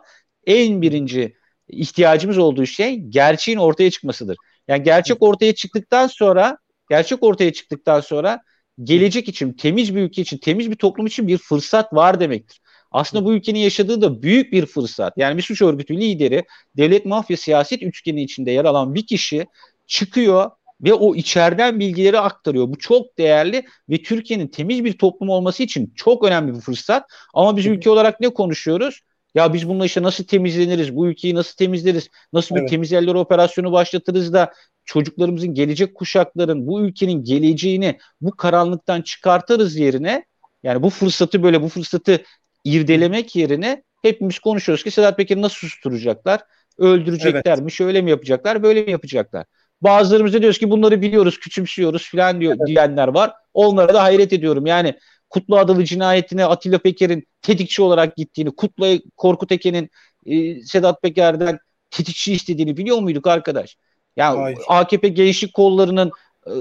en 0.47 0.81
birinci 0.81 1.35
ihtiyacımız 1.67 2.37
olduğu 2.37 2.65
şey 2.65 2.95
gerçeğin 2.95 3.57
ortaya 3.57 3.91
çıkmasıdır. 3.91 4.37
Yani 4.67 4.83
gerçek 4.83 5.23
ortaya 5.23 5.55
çıktıktan 5.55 6.07
sonra, 6.07 6.57
gerçek 6.89 7.23
ortaya 7.23 7.53
çıktıktan 7.53 7.99
sonra 7.99 8.41
gelecek 8.83 9.27
için, 9.27 9.53
temiz 9.53 9.95
bir 9.95 10.01
ülke 10.01 10.21
için, 10.21 10.37
temiz 10.37 10.71
bir 10.71 10.75
toplum 10.75 11.05
için 11.05 11.27
bir 11.27 11.37
fırsat 11.37 11.93
var 11.93 12.19
demektir. 12.19 12.61
Aslında 12.91 13.25
bu 13.25 13.33
ülkenin 13.33 13.59
yaşadığı 13.59 14.01
da 14.01 14.21
büyük 14.21 14.53
bir 14.53 14.65
fırsat. 14.65 15.13
Yani 15.17 15.37
bir 15.37 15.41
suç 15.41 15.61
örgütü 15.61 15.97
lideri, 15.97 16.43
devlet 16.77 17.05
mafya 17.05 17.37
siyaset 17.37 17.83
üçgeni 17.83 18.23
içinde 18.23 18.51
yer 18.51 18.65
alan 18.65 18.95
bir 18.95 19.05
kişi 19.07 19.47
çıkıyor 19.87 20.51
ve 20.81 20.93
o 20.93 21.15
içeriden 21.15 21.79
bilgileri 21.79 22.19
aktarıyor. 22.19 22.67
Bu 22.67 22.77
çok 22.77 23.17
değerli 23.17 23.63
ve 23.89 24.01
Türkiye'nin 24.01 24.47
temiz 24.47 24.83
bir 24.83 24.97
toplum 24.97 25.29
olması 25.29 25.63
için 25.63 25.93
çok 25.95 26.23
önemli 26.23 26.53
bir 26.53 26.59
fırsat. 26.59 27.03
Ama 27.33 27.57
biz 27.57 27.65
ülke 27.65 27.89
olarak 27.89 28.19
ne 28.19 28.29
konuşuyoruz? 28.29 29.01
Ya 29.35 29.53
biz 29.53 29.69
bununla 29.69 29.85
işte 29.85 30.03
nasıl 30.03 30.23
temizleniriz? 30.23 30.95
Bu 30.95 31.07
ülkeyi 31.07 31.35
nasıl 31.35 31.55
temizleriz? 31.55 32.09
Nasıl 32.33 32.55
bir 32.55 32.59
evet. 32.59 32.69
temiz 32.69 32.93
eller 32.93 33.15
operasyonu 33.15 33.71
başlatırız 33.71 34.33
da 34.33 34.51
çocuklarımızın 34.85 35.53
gelecek 35.53 35.95
kuşakların 35.95 36.67
bu 36.67 36.81
ülkenin 36.81 37.23
geleceğini 37.23 37.97
bu 38.21 38.31
karanlıktan 38.31 39.01
çıkartırız 39.01 39.75
yerine 39.75 40.25
yani 40.63 40.83
bu 40.83 40.89
fırsatı 40.89 41.43
böyle 41.43 41.61
bu 41.61 41.69
fırsatı 41.69 42.23
irdelemek 42.63 43.35
yerine 43.35 43.83
hepimiz 44.01 44.39
konuşuyoruz 44.39 44.83
ki 44.83 44.91
Sedat 44.91 45.17
Peker'i 45.17 45.41
nasıl 45.41 45.55
susturacaklar? 45.55 46.41
Öldürecekler 46.77 47.41
evet. 47.45 47.61
mi? 47.61 47.71
Şöyle 47.71 48.01
mi 48.01 48.09
yapacaklar? 48.09 48.63
Böyle 48.63 48.83
mi 48.83 48.91
yapacaklar? 48.91 49.45
Bazılarımız 49.81 50.33
da 50.33 50.41
diyoruz 50.41 50.59
ki 50.59 50.69
bunları 50.69 51.01
biliyoruz, 51.01 51.39
küçümsüyoruz 51.39 52.11
falan 52.11 52.41
diyor 52.41 52.55
evet. 52.57 52.67
diyenler 52.67 53.07
var. 53.07 53.31
Onlara 53.53 53.93
da 53.93 54.03
hayret 54.03 54.33
ediyorum. 54.33 54.65
Yani 54.65 54.95
Kutlu 55.31 55.57
Adalı 55.57 55.83
cinayetine 55.83 56.45
Atilla 56.45 56.77
Peker'in 56.77 57.27
tetikçi 57.41 57.81
olarak 57.81 58.15
gittiğini, 58.15 58.55
Kutlu 58.55 58.99
Korkut 59.17 59.51
Eken'in 59.51 59.89
e, 60.25 60.63
Sedat 60.63 61.01
Peker'den 61.01 61.59
tetikçi 61.91 62.33
istediğini 62.33 62.77
biliyor 62.77 62.99
muyduk 62.99 63.27
arkadaş? 63.27 63.77
Yani 64.15 64.39
Hayır. 64.39 64.59
AKP 64.67 65.07
gençlik 65.07 65.53
kollarının 65.53 66.11
e, 66.47 66.53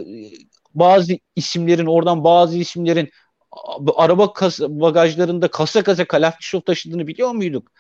bazı 0.74 1.18
isimlerin 1.36 1.86
oradan 1.86 2.24
bazı 2.24 2.58
isimlerin 2.58 3.10
araba 3.96 4.32
kas, 4.32 4.60
bagajlarında 4.60 5.48
kasa 5.48 5.82
kasa 5.82 6.04
Kalafnikov 6.04 6.60
taşıdığını 6.60 7.06
biliyor 7.06 7.30
muyduk? 7.30 7.72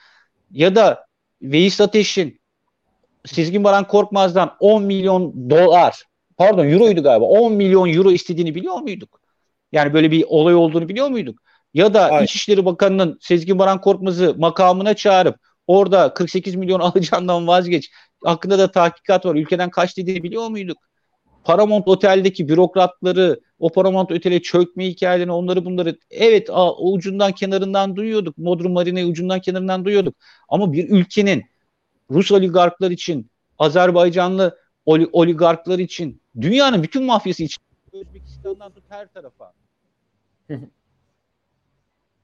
Ya 0.50 0.74
da 0.74 1.06
Veys 1.42 1.80
Ateş'in 1.80 2.40
Sezgin 3.26 3.64
Baran 3.64 3.88
Korkmaz'dan 3.88 4.56
10 4.60 4.82
milyon 4.82 5.50
dolar 5.50 6.02
pardon 6.36 6.68
euroydu 6.68 7.02
galiba 7.02 7.24
10 7.24 7.52
milyon 7.52 7.88
euro 7.88 8.10
istediğini 8.10 8.54
biliyor 8.54 8.80
muyduk? 8.80 9.20
Yani 9.72 9.94
böyle 9.94 10.10
bir 10.10 10.24
olay 10.28 10.54
olduğunu 10.54 10.88
biliyor 10.88 11.08
muyduk? 11.08 11.38
Ya 11.74 11.94
da 11.94 12.10
Hayır. 12.10 12.24
İçişleri 12.24 12.64
Bakanı'nın 12.64 13.18
Sezgin 13.20 13.58
Baran 13.58 13.80
Korkmaz'ı 13.80 14.34
makamına 14.38 14.94
çağırıp 14.94 15.36
orada 15.66 16.14
48 16.14 16.54
milyon 16.54 16.80
alacağından 16.80 17.46
vazgeç. 17.46 17.90
Hakkında 18.24 18.58
da 18.58 18.70
tahkikat 18.70 19.26
var. 19.26 19.34
Ülkeden 19.34 19.70
kaç 19.70 19.96
dediğini 19.96 20.22
biliyor 20.22 20.48
muyduk? 20.48 20.78
Paramount 21.44 21.88
Otel'deki 21.88 22.48
bürokratları, 22.48 23.40
o 23.58 23.72
Paramount 23.72 24.12
Otel'e 24.12 24.42
çökme 24.42 24.86
hikayelerini, 24.86 25.32
onları 25.32 25.64
bunları 25.64 25.98
evet 26.10 26.50
ucundan 26.78 27.32
kenarından 27.32 27.96
duyuyorduk. 27.96 28.38
Modrum 28.38 28.72
Marine'yi 28.72 29.06
ucundan 29.06 29.40
kenarından 29.40 29.84
duyuyorduk. 29.84 30.14
Ama 30.48 30.72
bir 30.72 30.88
ülkenin 30.88 31.44
Rus 32.10 32.32
oligarklar 32.32 32.90
için, 32.90 33.30
Azerbaycanlı 33.58 34.58
oligarklar 34.86 35.78
için, 35.78 36.22
dünyanın 36.40 36.82
bütün 36.82 37.04
mafyası 37.04 37.42
için 37.42 37.62
Özbekistan'dan 37.92 38.72
tut 38.72 38.84
her 38.88 39.12
tarafa. 39.12 39.52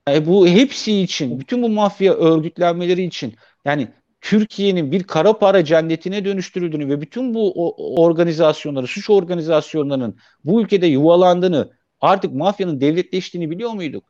yani 0.08 0.26
bu 0.26 0.48
hepsi 0.48 1.00
için, 1.00 1.40
bütün 1.40 1.62
bu 1.62 1.68
mafya 1.68 2.14
örgütlenmeleri 2.14 3.02
için 3.02 3.34
yani 3.64 3.88
Türkiye'nin 4.20 4.92
bir 4.92 5.02
kara 5.02 5.38
para 5.38 5.64
cennetine 5.64 6.24
dönüştürüldüğünü 6.24 6.88
ve 6.88 7.00
bütün 7.00 7.34
bu 7.34 7.72
organizasyonları, 8.04 8.86
suç 8.86 9.10
organizasyonlarının 9.10 10.18
bu 10.44 10.62
ülkede 10.62 10.86
yuvalandığını, 10.86 11.72
artık 12.00 12.32
mafyanın 12.32 12.80
devletleştiğini 12.80 13.50
biliyor 13.50 13.72
muyduk? 13.72 14.04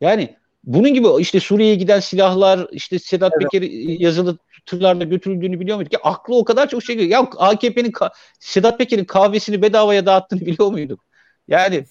Yani 0.00 0.36
bunun 0.64 0.94
gibi 0.94 1.08
işte 1.20 1.40
Suriye'ye 1.40 1.74
giden 1.74 2.00
silahlar, 2.00 2.68
işte 2.72 2.98
Sedat 2.98 3.32
evet. 3.40 3.50
Peker 3.52 3.68
yazılı 4.00 4.38
tırlarla 4.66 5.04
götürüldüğünü 5.04 5.60
biliyor 5.60 5.76
muyduk? 5.76 5.92
Ya 5.92 6.00
aklı 6.02 6.36
o 6.36 6.44
kadar 6.44 6.68
çok 6.68 6.84
şey 6.84 6.96
geliyor. 6.96 7.10
Ya 7.10 7.28
AKP'nin 7.36 7.92
Sedat 8.40 8.78
Peker'in 8.78 9.04
kahvesini 9.04 9.62
bedavaya 9.62 10.06
dağıttığını 10.06 10.40
biliyor 10.40 10.70
muyduk? 10.70 11.04
Yani 11.48 11.84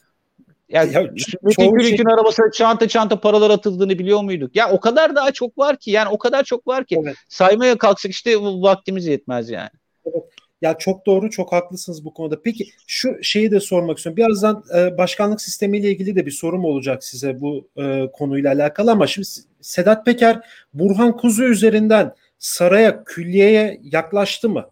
yani 0.70 0.94
ya, 0.94 1.02
Metin 1.44 1.72
Gülük'ün 1.72 1.96
şey... 1.96 2.14
arabasına 2.14 2.52
çanta 2.52 2.88
çanta 2.88 3.20
paralar 3.20 3.50
atıldığını 3.50 4.00
biliyor 4.00 4.22
muyduk? 4.22 4.56
Ya 4.56 4.72
o 4.72 4.80
kadar 4.80 5.16
daha 5.16 5.32
çok 5.32 5.58
var 5.58 5.78
ki 5.78 5.92
yani 5.92 6.10
o 6.10 6.18
kadar 6.18 6.44
çok 6.44 6.68
var 6.68 6.86
ki 6.86 6.98
evet. 7.04 7.16
saymaya 7.30 7.78
kalksak 7.78 8.12
işte 8.12 8.38
vaktimiz 8.40 9.08
yetmez 9.08 9.50
yani. 9.50 9.70
Evet. 10.06 10.24
Ya 10.62 10.78
çok 10.78 11.06
doğru, 11.06 11.30
çok 11.30 11.52
haklısınız 11.52 12.06
bu 12.06 12.14
konuda. 12.14 12.42
Peki 12.42 12.70
şu 12.88 13.24
şeyi 13.24 13.52
de 13.52 13.60
sormak 13.60 13.98
istiyorum. 13.98 14.18
Birazdan 14.18 14.64
e, 14.76 14.98
başkanlık 14.98 15.42
sistemiyle 15.42 15.92
ilgili 15.92 16.16
de 16.16 16.26
bir 16.26 16.32
sorum 16.32 16.66
olacak 16.66 17.04
size 17.04 17.42
bu 17.42 17.68
e, 17.78 18.12
konuyla 18.14 18.54
alakalı 18.54 18.92
ama 18.92 19.08
şimdi 19.08 19.28
Sedat 19.62 20.06
Peker 20.06 20.42
Burhan 20.74 21.18
Kuzu 21.18 21.44
üzerinden 21.44 22.14
saraya, 22.40 23.04
külliyeye 23.04 23.80
yaklaştı 23.84 24.50
mı? 24.50 24.70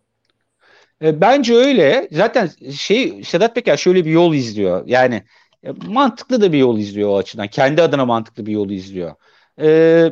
E, 1.02 1.22
bence 1.22 1.56
öyle. 1.56 2.08
Zaten 2.12 2.50
şey 2.72 3.24
Sedat 3.24 3.56
Peker 3.56 3.78
şöyle 3.78 4.06
bir 4.06 4.12
yol 4.12 4.34
izliyor. 4.34 4.84
Yani 4.88 5.24
e, 5.64 5.72
mantıklı 5.88 6.42
da 6.42 6.54
bir 6.54 6.58
yol 6.58 6.78
izliyor 6.78 7.10
o 7.10 7.18
açıdan. 7.18 7.48
Kendi 7.48 7.82
adına 7.82 8.06
mantıklı 8.06 8.46
bir 8.46 8.52
yol 8.52 8.70
izliyor. 8.70 9.16
E, 9.62 10.10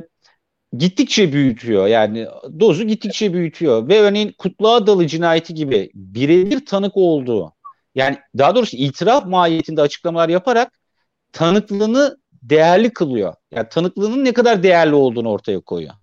gittikçe 0.77 1.33
büyütüyor. 1.33 1.87
Yani 1.87 2.27
dozu 2.59 2.83
gittikçe 2.83 3.33
büyütüyor. 3.33 3.87
Ve 3.87 3.99
örneğin 3.99 4.35
Kutlu 4.37 4.69
Adalı 4.69 5.07
cinayeti 5.07 5.53
gibi 5.53 5.91
birebir 5.93 6.65
tanık 6.65 6.97
olduğu 6.97 7.53
yani 7.95 8.17
daha 8.37 8.55
doğrusu 8.55 8.77
itiraf 8.77 9.25
mahiyetinde 9.25 9.81
açıklamalar 9.81 10.29
yaparak 10.29 10.73
tanıklığını 11.31 12.17
değerli 12.31 12.93
kılıyor. 12.93 13.33
Yani 13.51 13.67
tanıklığının 13.69 14.25
ne 14.25 14.33
kadar 14.33 14.63
değerli 14.63 14.95
olduğunu 14.95 15.29
ortaya 15.29 15.59
koyuyor. 15.59 15.93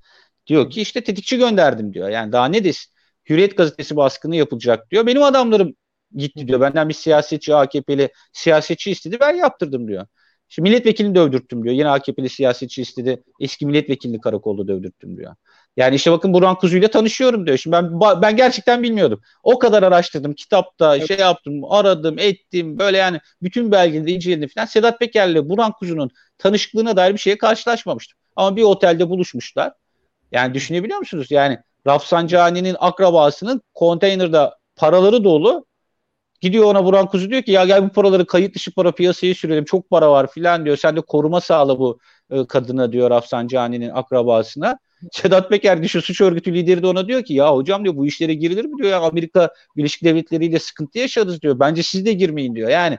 Diyor 0.47 0.71
ki 0.71 0.81
işte 0.81 1.05
tetikçi 1.05 1.39
gönderdim 1.39 1.95
diyor. 1.95 2.09
Yani 2.09 2.33
daha 2.33 2.47
ne 2.47 2.65
desin? 2.65 2.93
Hürriyet 3.29 3.57
gazetesi 3.57 3.97
baskını 3.97 4.37
yapılacak 4.37 4.91
diyor. 4.91 5.07
Benim 5.07 5.23
adamlarım 5.23 5.75
gitti 6.17 6.49
diyor. 6.49 6.61
Benden 6.61 6.89
bir 6.89 6.95
siyasetçi 6.95 7.55
AKP'li 7.55 8.11
siyasetçi 8.33 8.91
istedi 8.91 9.17
ben 9.21 9.35
yaptırdım 9.37 9.89
diyor. 9.89 10.07
Şimdi 10.49 10.71
milletvekilini 10.71 11.15
dövdürttüm 11.15 11.65
diyor. 11.65 11.75
Yine 11.75 11.89
AKP'li 11.89 12.29
siyasetçi 12.29 12.83
istedi. 12.83 13.23
Eski 13.41 13.67
milletvekilini 13.67 14.21
karakolda 14.21 14.69
dövdürttüm 14.69 15.17
diyor. 15.17 15.35
Yani 15.77 15.95
işte 15.95 16.13
bakın 16.13 16.35
Burhan 16.35 16.55
Kuzu 16.59 16.77
ile 16.79 16.89
tanışıyorum 16.89 17.47
diyor. 17.47 17.57
Şimdi 17.59 17.77
ben 17.77 18.01
ben 18.23 18.37
gerçekten 18.37 18.83
bilmiyordum. 18.83 19.21
O 19.43 19.59
kadar 19.59 19.83
araştırdım. 19.83 20.35
Kitapta 20.35 20.97
evet. 20.97 21.09
şey 21.09 21.19
yaptım, 21.19 21.65
aradım, 21.65 22.19
ettim. 22.19 22.79
Böyle 22.79 22.97
yani 22.97 23.21
bütün 23.43 23.73
belgeleri 23.73 24.13
inceledim 24.13 24.49
falan. 24.55 24.67
Sedat 24.67 24.99
Peker'le 24.99 25.49
Burhan 25.49 25.73
Kuzu'nun 25.73 26.11
tanışıklığına 26.39 26.97
dair 26.97 27.13
bir 27.15 27.19
şeye 27.19 27.39
karşılaşmamıştım. 27.39 28.19
Ama 28.37 28.57
bir 28.57 28.63
otelde 28.63 29.09
buluşmuşlar. 29.09 29.73
Yani 30.33 30.55
düşünebiliyor 30.55 30.99
musunuz? 30.99 31.27
Yani 31.31 31.59
Rafsanjani'nin 31.87 32.77
akrabasının 32.79 33.63
konteynerde 33.75 34.51
paraları 34.77 35.25
dolu 35.25 35.67
Gidiyor 36.43 36.65
ona 36.65 36.85
Buran 36.85 37.07
Kuzu 37.07 37.31
diyor 37.31 37.43
ki 37.43 37.51
ya 37.51 37.65
gel 37.65 37.85
bu 37.85 37.89
paraları 37.89 38.27
kayıt 38.27 38.55
dışı 38.55 38.75
para 38.75 38.93
piyasaya 38.93 39.35
sürelim 39.35 39.65
çok 39.65 39.91
para 39.91 40.11
var 40.11 40.31
filan 40.33 40.65
diyor. 40.65 40.77
Sen 40.77 40.97
de 40.97 41.01
koruma 41.01 41.41
sağla 41.41 41.79
bu 41.79 41.99
e, 42.31 42.47
kadına 42.47 42.93
diyor 42.93 43.11
Rafsanjani'nin 43.11 43.91
akrabasına. 43.91 44.79
Sedat 45.13 45.51
Peker 45.51 45.83
şu 45.85 46.03
suç 46.03 46.21
örgütü 46.21 46.55
lideri 46.55 46.83
de 46.83 46.87
ona 46.87 47.09
diyor 47.09 47.25
ki 47.25 47.35
ya 47.35 47.55
hocam 47.55 47.85
diyor 47.85 47.97
bu 47.97 48.07
işlere 48.07 48.35
girilir 48.35 48.65
mi 48.65 48.79
diyor 48.79 48.91
ya 48.91 49.01
Amerika 49.01 49.51
Birleşik 49.77 50.05
Devletleri 50.05 50.47
ile 50.47 50.59
sıkıntı 50.59 50.99
yaşarız 50.99 51.43
diyor. 51.43 51.61
Bence 51.61 51.83
siz 51.83 52.07
de 52.07 52.13
girmeyin 52.13 52.55
diyor. 52.55 52.71
Yani 52.71 52.99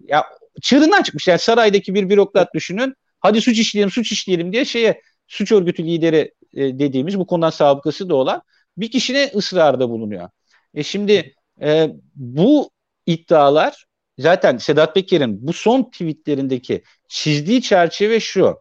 ya 0.00 0.24
çığırından 0.62 1.02
çıkmış 1.02 1.28
yani 1.28 1.38
saraydaki 1.38 1.94
bir 1.94 2.08
bürokrat 2.08 2.54
düşünün. 2.54 2.94
Hadi 3.20 3.40
suç 3.40 3.58
işleyelim 3.58 3.90
suç 3.90 4.12
işleyelim 4.12 4.52
diye 4.52 4.64
şeye 4.64 5.00
suç 5.26 5.52
örgütü 5.52 5.84
lideri 5.84 6.32
e, 6.54 6.78
dediğimiz 6.78 7.18
bu 7.18 7.26
konudan 7.26 7.50
sabıkası 7.50 8.08
da 8.08 8.14
olan 8.14 8.42
bir 8.76 8.90
kişinin 8.90 9.30
ısrarda 9.36 9.88
bulunuyor. 9.90 10.28
E 10.74 10.82
şimdi 10.82 11.34
e, 11.62 11.90
bu 12.14 12.70
iddialar 13.06 13.84
zaten 14.18 14.56
Sedat 14.56 14.94
Peker'in 14.94 15.46
bu 15.46 15.52
son 15.52 15.90
tweetlerindeki 15.90 16.82
çizdiği 17.08 17.62
çerçeve 17.62 18.20
şu. 18.20 18.58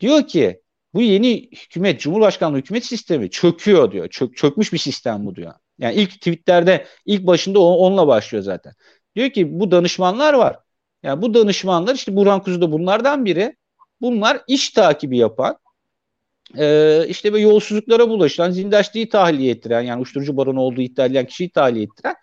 Diyor 0.00 0.26
ki 0.26 0.62
bu 0.94 1.02
yeni 1.02 1.48
hükümet, 1.52 2.00
Cumhurbaşkanlığı 2.00 2.58
hükümet 2.58 2.84
sistemi 2.84 3.30
çöküyor 3.30 3.92
diyor. 3.92 4.08
Çök, 4.08 4.36
çökmüş 4.36 4.72
bir 4.72 4.78
sistem 4.78 5.26
bu 5.26 5.36
diyor. 5.36 5.54
Yani 5.78 5.94
ilk 5.94 6.10
tweetlerde 6.10 6.86
ilk 7.06 7.26
başında 7.26 7.60
onunla 7.60 8.06
başlıyor 8.06 8.44
zaten. 8.44 8.72
Diyor 9.16 9.30
ki 9.30 9.60
bu 9.60 9.70
danışmanlar 9.70 10.34
var. 10.34 10.58
Yani 11.02 11.22
bu 11.22 11.34
danışmanlar 11.34 11.94
işte 11.94 12.16
Burhan 12.16 12.42
Kuzu 12.42 12.60
da 12.60 12.72
bunlardan 12.72 13.24
biri. 13.24 13.56
Bunlar 14.00 14.42
iş 14.48 14.70
takibi 14.70 15.18
yapan, 15.18 15.58
e, 16.58 17.04
işte 17.08 17.32
böyle 17.32 17.42
yolsuzluklara 17.42 18.08
bulaşan, 18.08 18.50
zindaşlığı 18.50 19.08
tahliye 19.08 19.50
ettiren, 19.50 19.82
yani 19.82 19.96
uyuşturucu 19.96 20.36
baronu 20.36 20.60
olduğu 20.60 20.80
iddia 20.80 21.06
edilen 21.06 21.26
kişiyi 21.26 21.50
tahliye 21.50 21.84
ettiren 21.84 22.14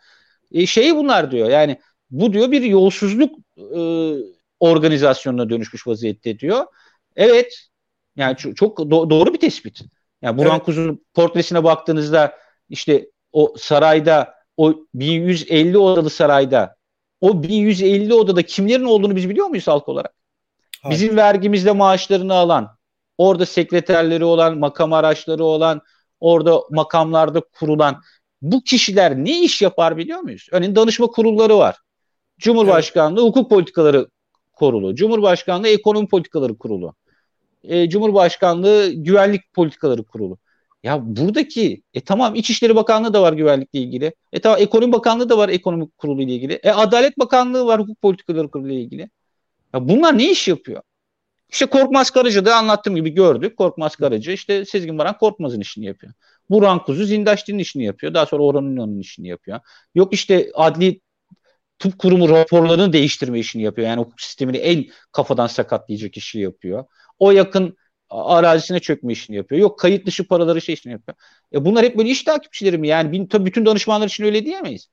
e, 0.52 0.66
şeyi 0.66 0.96
bunlar 0.96 1.32
diyor. 1.32 1.50
Yani 1.50 1.78
bu 2.10 2.34
diyor 2.34 2.52
bir 2.52 2.62
yolsuzluk 2.62 3.40
e, 3.58 3.80
organizasyonuna 4.60 5.50
dönüşmüş 5.50 5.88
vaziyette 5.88 6.40
diyor. 6.40 6.66
Evet, 7.16 7.68
yani 8.16 8.38
çok, 8.38 8.58
çok 8.58 8.78
do- 8.80 9.10
doğru 9.10 9.34
bir 9.34 9.40
tespit. 9.40 9.82
Yani 10.22 10.38
Burhan 10.38 10.56
evet. 10.56 10.66
Kuzu'nun 10.66 11.06
portresine 11.14 11.64
baktığınızda 11.64 12.34
işte 12.70 13.08
o 13.32 13.54
sarayda 13.58 14.34
o 14.58 14.76
1150 14.94 15.78
odalı 15.78 16.10
sarayda 16.10 16.76
o 17.22 17.44
1150 17.44 18.14
odada 18.14 18.44
kimlerin 18.44 18.84
olduğunu 18.84 19.16
biz 19.16 19.30
biliyor 19.30 19.48
muyuz 19.48 19.68
halk 19.68 19.90
olarak? 19.90 20.14
Hayır. 20.82 20.96
Bizim 20.96 21.18
vergimizde 21.18 21.72
maaşlarını 21.72 22.34
alan, 22.34 22.77
orada 23.18 23.46
sekreterleri 23.46 24.26
olan, 24.26 24.58
makam 24.58 24.94
araçları 24.94 25.44
olan, 25.44 25.82
orada 26.20 26.62
makamlarda 26.72 27.42
kurulan 27.60 28.02
bu 28.42 28.64
kişiler 28.64 29.16
ne 29.18 29.42
iş 29.42 29.62
yapar 29.62 29.98
biliyor 29.98 30.20
muyuz? 30.20 30.48
Örneğin 30.52 30.76
danışma 30.76 31.08
kurulları 31.08 31.58
var. 31.58 31.76
Cumhurbaşkanlığı 32.40 33.22
evet. 33.22 33.30
Hukuk 33.30 33.50
Politikaları 33.50 34.08
Kurulu, 34.54 34.96
Cumhurbaşkanlığı 34.96 35.68
Ekonomi 35.68 36.08
Politikaları 36.08 36.58
Kurulu, 36.58 36.96
e, 37.64 37.90
Cumhurbaşkanlığı 37.90 38.92
Güvenlik 38.94 39.54
Politikaları 39.54 40.04
Kurulu. 40.04 40.38
Ya 40.84 41.00
buradaki 41.04 41.82
e 41.94 42.02
tamam 42.02 42.36
İçişleri 42.36 42.76
Bakanlığı 42.76 43.14
da 43.14 43.22
var 43.22 43.34
güvenlikle 43.34 43.80
ilgili. 43.80 44.14
E 44.34 44.40
tamam 44.40 44.60
Ekonomi 44.62 44.94
Bakanlığı 44.94 45.30
da 45.30 45.38
var 45.38 45.50
ekonomi 45.50 45.90
kurulu 45.98 46.22
ile 46.22 46.34
ilgili. 46.34 46.54
E 46.54 46.72
Adalet 46.72 47.20
Bakanlığı 47.20 47.66
var 47.66 47.80
hukuk 47.82 48.02
politikaları 48.02 48.52
kurulu 48.52 48.68
ile 48.68 48.82
ilgili. 48.82 49.10
Ya 49.74 49.90
bunlar 49.90 50.18
ne 50.18 50.32
iş 50.32 50.48
yapıyor? 50.48 50.82
İşte 51.50 51.66
Korkmaz 51.66 52.10
Karaca 52.12 52.46
da 52.46 52.56
anlattığım 52.56 52.96
gibi 52.96 53.10
gördük. 53.10 53.58
Korkmaz 53.58 53.96
Karaca 53.96 54.32
işte 54.32 54.66
Sezgin 54.66 54.98
Baran 54.98 55.18
Korkmaz'ın 55.18 55.62
işini 55.62 55.86
yapıyor. 55.86 56.14
Burhan 56.50 56.84
Kuzu 56.84 57.04
Zindaşti'nin 57.06 57.60
işini 57.60 57.84
yapıyor. 57.86 58.14
Daha 58.14 58.26
sonra 58.26 58.44
Orhan 58.44 58.66
Ünal'ın 58.66 59.00
işini 59.00 59.28
yapıyor. 59.28 59.60
Yok 59.96 60.14
işte 60.14 60.52
adli 60.54 61.02
tıp 61.80 62.00
kurumu 62.00 62.30
raporlarını 62.30 62.94
değiştirme 62.94 63.40
işini 63.40 63.64
yapıyor. 63.64 63.88
Yani 63.88 64.00
hukuk 64.00 64.22
sistemini 64.22 64.58
en 64.58 64.86
kafadan 65.12 65.48
sakatlayacak 65.48 66.18
işi 66.18 66.40
yapıyor. 66.40 66.86
O 67.20 67.32
yakın 67.32 67.78
arazisine 68.10 68.80
çökme 68.80 69.14
işini 69.14 69.36
yapıyor. 69.36 69.62
Yok 69.62 69.80
kayıt 69.80 70.06
dışı 70.06 70.28
paraları 70.28 70.62
şey 70.62 70.74
işini 70.74 70.94
yapıyor. 70.94 71.18
E 71.54 71.66
bunlar 71.66 71.86
hep 71.86 71.98
böyle 71.98 72.10
iş 72.10 72.24
takipçileri 72.24 72.78
mi? 72.78 72.88
Yani 72.88 73.12
bin, 73.12 73.28
tabii 73.28 73.46
bütün 73.46 73.66
danışmanlar 73.66 74.08
için 74.08 74.24
öyle 74.24 74.46
diyemeyiz. 74.46 74.88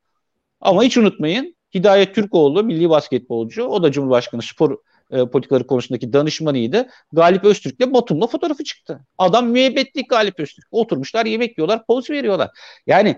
Ama 0.61 0.83
hiç 0.83 0.97
unutmayın 0.97 1.57
Hidayet 1.75 2.15
Türkoğlu 2.15 2.65
milli 2.65 2.91
basketbolcu. 2.91 3.65
O 3.65 3.83
da 3.83 3.93
Cumhurbaşkanı 3.93 4.43
spor 4.43 4.79
e, 5.15 5.27
politikaları 5.27 5.67
konusundaki 5.67 6.13
danışmanıydı. 6.13 6.89
Galip 7.13 7.45
Öztürk'le 7.45 7.95
Batum'la 7.95 8.27
fotoğrafı 8.27 8.65
çıktı. 8.65 9.01
Adam 9.19 9.49
müebbetlik 9.49 10.11
Galip 10.11 10.41
Öztürk. 10.41 10.67
Oturmuşlar 10.71 11.27
yemek 11.27 11.59
yiyorlar, 11.59 11.87
poz 11.87 12.11
veriyorlar. 12.11 12.51
Yani 12.87 13.09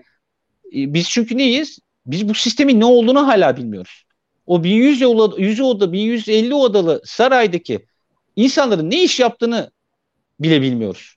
e, 0.67 0.95
biz 0.95 1.09
çünkü 1.09 1.39
neyiz? 1.39 1.79
Biz 2.07 2.29
bu 2.29 2.35
sistemin 2.35 2.81
ne 2.81 2.85
olduğunu 2.85 3.27
hala 3.27 3.57
bilmiyoruz. 3.57 4.05
O 4.47 4.65
1100 4.65 5.03
oda, 5.03 5.41
100 5.41 5.61
oda, 5.61 5.93
1150 5.93 6.55
odalı 6.55 7.03
saraydaki 7.05 7.87
insanların 8.37 8.91
ne 8.91 9.03
iş 9.03 9.21
yaptığını 9.21 9.71
bile 10.41 10.63
bilmiyoruz. 10.63 11.17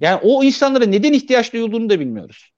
Yani 0.00 0.20
o 0.22 0.44
insanlara 0.44 0.84
neden 0.84 1.12
ihtiyaç 1.12 1.52
duyulduğunu 1.52 1.90
da 1.90 2.00
bilmiyoruz. 2.00 2.50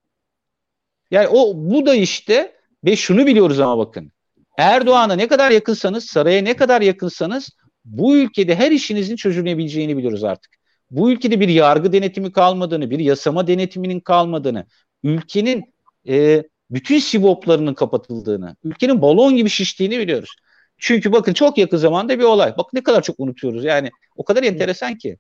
Yani 1.11 1.29
o 1.29 1.53
bu 1.57 1.87
da 1.87 1.95
işte 1.95 2.57
ve 2.85 2.97
şunu 2.97 3.27
biliyoruz 3.27 3.61
ama 3.61 3.79
bakın. 3.79 4.13
Erdoğan'a 4.59 5.15
ne 5.15 5.29
kadar 5.29 5.51
yakınsanız, 5.51 6.05
saraya 6.05 6.43
ne 6.43 6.57
kadar 6.57 6.81
yakınsanız 6.81 7.51
bu 7.85 8.17
ülkede 8.17 8.55
her 8.55 8.71
işinizin 8.71 9.17
çözülebileceğini 9.17 9.97
biliyoruz 9.97 10.25
artık. 10.25 10.55
Bu 10.91 11.11
ülkede 11.11 11.41
bir 11.41 11.49
yargı 11.49 11.93
denetimi 11.93 12.33
kalmadığını, 12.33 12.91
bir 12.91 12.99
yasama 12.99 13.47
denetiminin 13.47 14.01
kalmadığını, 14.01 14.67
ülkenin 15.03 15.75
e, 16.09 16.43
bütün 16.71 16.99
sivoplarının 16.99 17.75
kapatıldığını, 17.75 18.57
ülkenin 18.65 19.03
balon 19.03 19.37
gibi 19.37 19.51
şiştiğini 19.51 19.99
biliyoruz. 19.99 20.31
Çünkü 20.79 21.13
bakın 21.13 21.33
çok 21.33 21.59
yakın 21.59 21.77
zamanda 21.77 22.19
bir 22.19 22.25
olay. 22.25 22.57
Bak 22.59 22.67
ne 22.73 22.83
kadar 22.83 23.03
çok 23.03 23.21
unutuyoruz. 23.21 23.65
Yani 23.65 23.91
o 24.17 24.25
kadar 24.25 24.43
enteresan 24.43 24.99
ki 24.99 25.19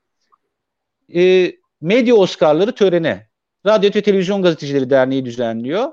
e, 1.15 1.53
medya 1.81 2.15
Oscar'ları 2.15 2.73
törene 2.73 3.29
Radyo 3.67 3.91
Televizyon 3.91 4.43
Gazetecileri 4.43 4.91
Derneği 4.91 5.25
düzenliyor. 5.25 5.93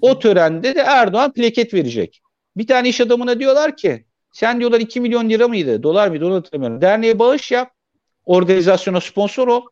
O 0.00 0.18
törende 0.18 0.74
de 0.74 0.80
Erdoğan 0.80 1.32
plaket 1.32 1.74
verecek. 1.74 2.20
Bir 2.56 2.66
tane 2.66 2.88
iş 2.88 3.00
adamına 3.00 3.40
diyorlar 3.40 3.76
ki 3.76 4.04
sen 4.32 4.60
diyorlar 4.60 4.80
2 4.80 5.00
milyon 5.00 5.30
lira 5.30 5.48
mıydı? 5.48 5.82
Dolar 5.82 6.08
mıydı? 6.08 6.26
Onu 6.26 6.34
hatırlamıyorum. 6.34 6.80
Derneğe 6.80 7.18
bağış 7.18 7.50
yap. 7.50 7.72
Organizasyona 8.24 9.00
sponsor 9.00 9.48
ol. 9.48 9.62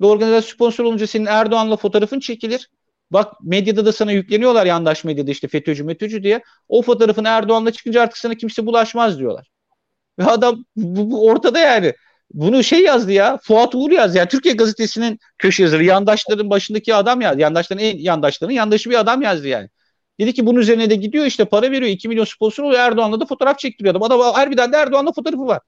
Ve 0.00 0.06
organizasyon 0.06 0.54
sponsor 0.54 0.84
olunca 0.84 1.06
senin 1.06 1.26
Erdoğan'la 1.26 1.76
fotoğrafın 1.76 2.20
çekilir. 2.20 2.70
Bak 3.10 3.32
medyada 3.42 3.86
da 3.86 3.92
sana 3.92 4.12
yükleniyorlar 4.12 4.66
yandaş 4.66 5.04
medyada 5.04 5.30
işte 5.30 5.48
FETÖ'cü 5.48 5.84
METÖ'cü 5.84 6.22
diye. 6.22 6.42
O 6.68 6.82
fotoğrafın 6.82 7.24
Erdoğan'la 7.24 7.70
çıkınca 7.70 8.02
artık 8.02 8.16
sana 8.18 8.34
kimse 8.34 8.66
bulaşmaz 8.66 9.18
diyorlar. 9.18 9.50
Ve 10.18 10.24
adam 10.24 10.64
bu, 10.76 11.10
bu 11.10 11.26
ortada 11.26 11.58
yani. 11.58 11.94
Bunu 12.30 12.64
şey 12.64 12.82
yazdı 12.82 13.12
ya. 13.12 13.38
Fuat 13.42 13.74
Uğur 13.74 13.90
yazdı. 13.90 14.18
Yani 14.18 14.28
Türkiye 14.28 14.54
Gazetesi'nin 14.54 15.18
köşe 15.38 15.62
yazarı. 15.62 15.84
Yandaşların 15.84 16.50
başındaki 16.50 16.94
adam 16.94 17.20
yazdı. 17.20 17.40
Yandaşların 17.40 17.84
en 17.84 17.98
yandaşlarının 17.98 18.54
yandaşı 18.54 18.90
bir 18.90 19.00
adam 19.00 19.22
yazdı 19.22 19.48
yani. 19.48 19.68
Dedi 20.20 20.32
ki 20.32 20.46
bunun 20.46 20.60
üzerine 20.60 20.90
de 20.90 20.94
gidiyor 20.94 21.26
işte 21.26 21.44
para 21.44 21.70
veriyor. 21.70 21.90
2 21.90 22.08
milyon 22.08 22.24
sponsor 22.24 22.64
oluyor. 22.64 22.80
Erdoğan'la 22.80 23.20
da 23.20 23.26
fotoğraf 23.26 23.58
çektiriyor 23.58 23.94
adam. 23.94 24.02
Adam 24.02 24.20
harbiden 24.20 24.72
de 24.72 24.76
Erdoğan'la 24.76 25.12
fotoğrafı 25.12 25.46
var. 25.46 25.60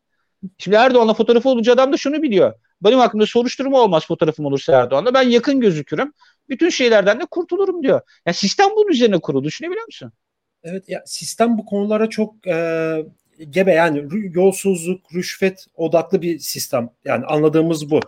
Şimdi 0.58 0.76
Erdoğan'la 0.76 1.14
fotoğrafı 1.14 1.48
olunca 1.48 1.72
adam 1.72 1.92
da 1.92 1.96
şunu 1.96 2.22
biliyor. 2.22 2.54
Benim 2.82 2.98
hakkımda 2.98 3.26
soruşturma 3.26 3.80
olmaz 3.80 4.06
fotoğrafım 4.06 4.46
olursa 4.46 4.72
Erdoğan'la. 4.72 5.14
Ben 5.14 5.22
yakın 5.22 5.61
gözükürüm. 5.61 6.12
Bütün 6.48 6.68
şeylerden 6.68 7.20
de 7.20 7.24
kurtulurum 7.30 7.82
diyor. 7.82 8.00
Ya 8.26 8.32
sistem 8.32 8.68
bunun 8.76 8.88
üzerine 8.88 9.18
kuruldu. 9.18 9.44
Düşünebiliyor 9.44 9.87
musun? 9.87 10.12
Evet 10.62 10.88
ya 10.88 11.02
sistem 11.06 11.58
bu 11.58 11.64
konulara 11.64 12.08
çok 12.08 12.46
e, 12.46 12.96
gebe 13.50 13.72
yani 13.72 14.04
yolsuzluk, 14.34 15.14
rüşvet 15.14 15.66
odaklı 15.74 16.22
bir 16.22 16.38
sistem. 16.38 16.90
Yani 17.04 17.24
anladığımız 17.24 17.90
bu. 17.90 18.00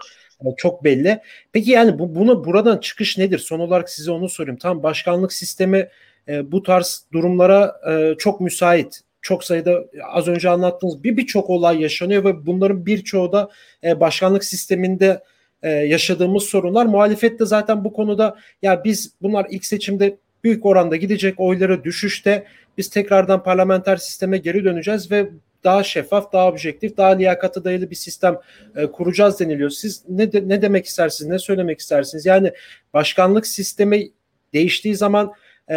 Yani 0.45 0.55
çok 0.57 0.85
belli. 0.85 1.21
Peki 1.53 1.71
yani 1.71 1.99
bu, 1.99 2.15
bunu 2.15 2.45
buradan 2.45 2.79
çıkış 2.79 3.19
nedir? 3.19 3.39
Son 3.39 3.61
olarak 3.61 3.91
size 3.91 4.11
onu 4.11 4.29
sorayım. 4.29 4.59
Tam 4.59 4.83
başkanlık 4.83 5.33
sistemi 5.33 5.89
e, 6.29 6.53
bu 6.53 6.63
tarz 6.63 7.05
durumlara 7.13 7.81
e, 7.91 8.15
çok 8.19 8.41
müsait. 8.41 9.01
Çok 9.23 9.45
sayıda 9.45 9.85
az 10.13 10.29
önce 10.29 10.51
anlattığınız 10.51 11.05
bir 11.05 11.17
birçok 11.17 11.51
olay 11.51 11.83
yaşanıyor 11.83 12.25
ve 12.25 12.47
bunların 12.47 12.87
birçoğu 12.87 13.33
da 13.33 13.51
e, 13.85 14.01
başkanlık 14.01 14.45
sisteminde 14.45 15.23
yaşadığımız 15.63 16.43
sorunlar. 16.43 16.87
Muhalefet 16.87 17.41
de 17.41 17.47
zaten 17.47 17.85
bu 17.85 17.93
konuda 17.93 18.37
ya 18.63 18.85
biz 18.85 19.13
bunlar 19.23 19.47
ilk 19.51 19.65
seçimde 19.65 20.17
büyük 20.45 20.67
oranda 20.67 20.97
gidecek 20.97 21.41
oyları 21.41 21.85
düşüşte 21.85 22.47
biz 22.79 22.91
tekrardan 22.91 23.43
parlamenter 23.43 23.97
sisteme 23.97 24.39
geri 24.39 24.65
döneceğiz 24.65 25.11
ve 25.11 25.31
daha 25.65 25.83
şeffaf, 25.83 26.33
daha 26.33 26.49
objektif, 26.49 26.97
daha 26.97 27.11
liyakata 27.11 27.65
dayalı 27.65 27.91
bir 27.91 27.97
sistem 27.97 28.39
e, 28.77 28.87
kuracağız 28.87 29.41
deniliyor. 29.41 29.71
Siz 29.71 30.03
ne 30.09 30.33
de, 30.33 30.49
ne 30.49 30.63
demek 30.63 30.87
istersiniz, 30.87 31.31
ne 31.31 31.39
söylemek 31.39 31.81
istersiniz? 31.81 32.27
Yani 32.27 32.53
başkanlık 32.95 33.47
sistemi 33.47 34.11
değiştiği 34.53 34.97
zaman 34.97 35.33
e, 35.71 35.75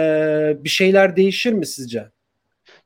bir 0.64 0.70
şeyler 0.70 1.16
değişir 1.16 1.54
mi 1.54 1.66
sizce? 1.66 2.10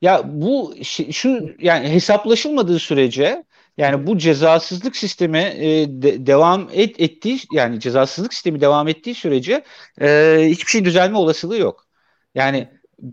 Ya 0.01 0.21
bu 0.25 0.75
şu 1.11 1.55
yani 1.59 1.89
hesaplaşılmadığı 1.89 2.79
sürece 2.79 3.43
yani 3.77 4.07
bu 4.07 4.17
cezasızlık 4.17 4.95
sistemi 4.95 5.37
e, 5.37 5.87
de, 6.01 6.25
devam 6.27 6.69
et, 6.73 7.01
ettiği 7.01 7.39
yani 7.51 7.79
cezasızlık 7.79 8.33
sistemi 8.33 8.61
devam 8.61 8.87
ettiği 8.87 9.15
sürece 9.15 9.63
e, 10.01 10.37
hiçbir 10.49 10.71
şey 10.71 10.85
düzelme 10.85 11.17
olasılığı 11.17 11.57
yok. 11.57 11.87
Yani 12.35 12.69